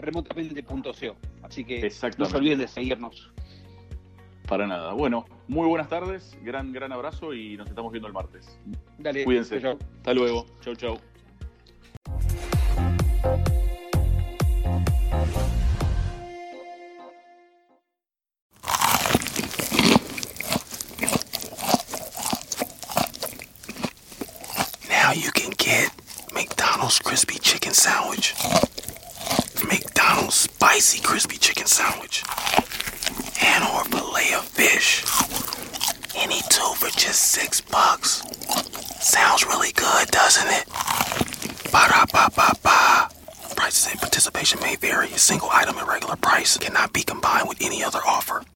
[0.00, 1.16] remotamente.co.
[1.42, 3.30] Así que no se olviden de seguirnos.
[4.46, 4.92] Para nada.
[4.92, 8.58] Bueno, muy buenas tardes, gran, gran abrazo y nos estamos viendo el martes.
[8.98, 9.60] Dale, Cuídense.
[9.60, 9.78] chau.
[9.96, 10.46] Hasta luego.
[10.60, 10.98] Chau, chau.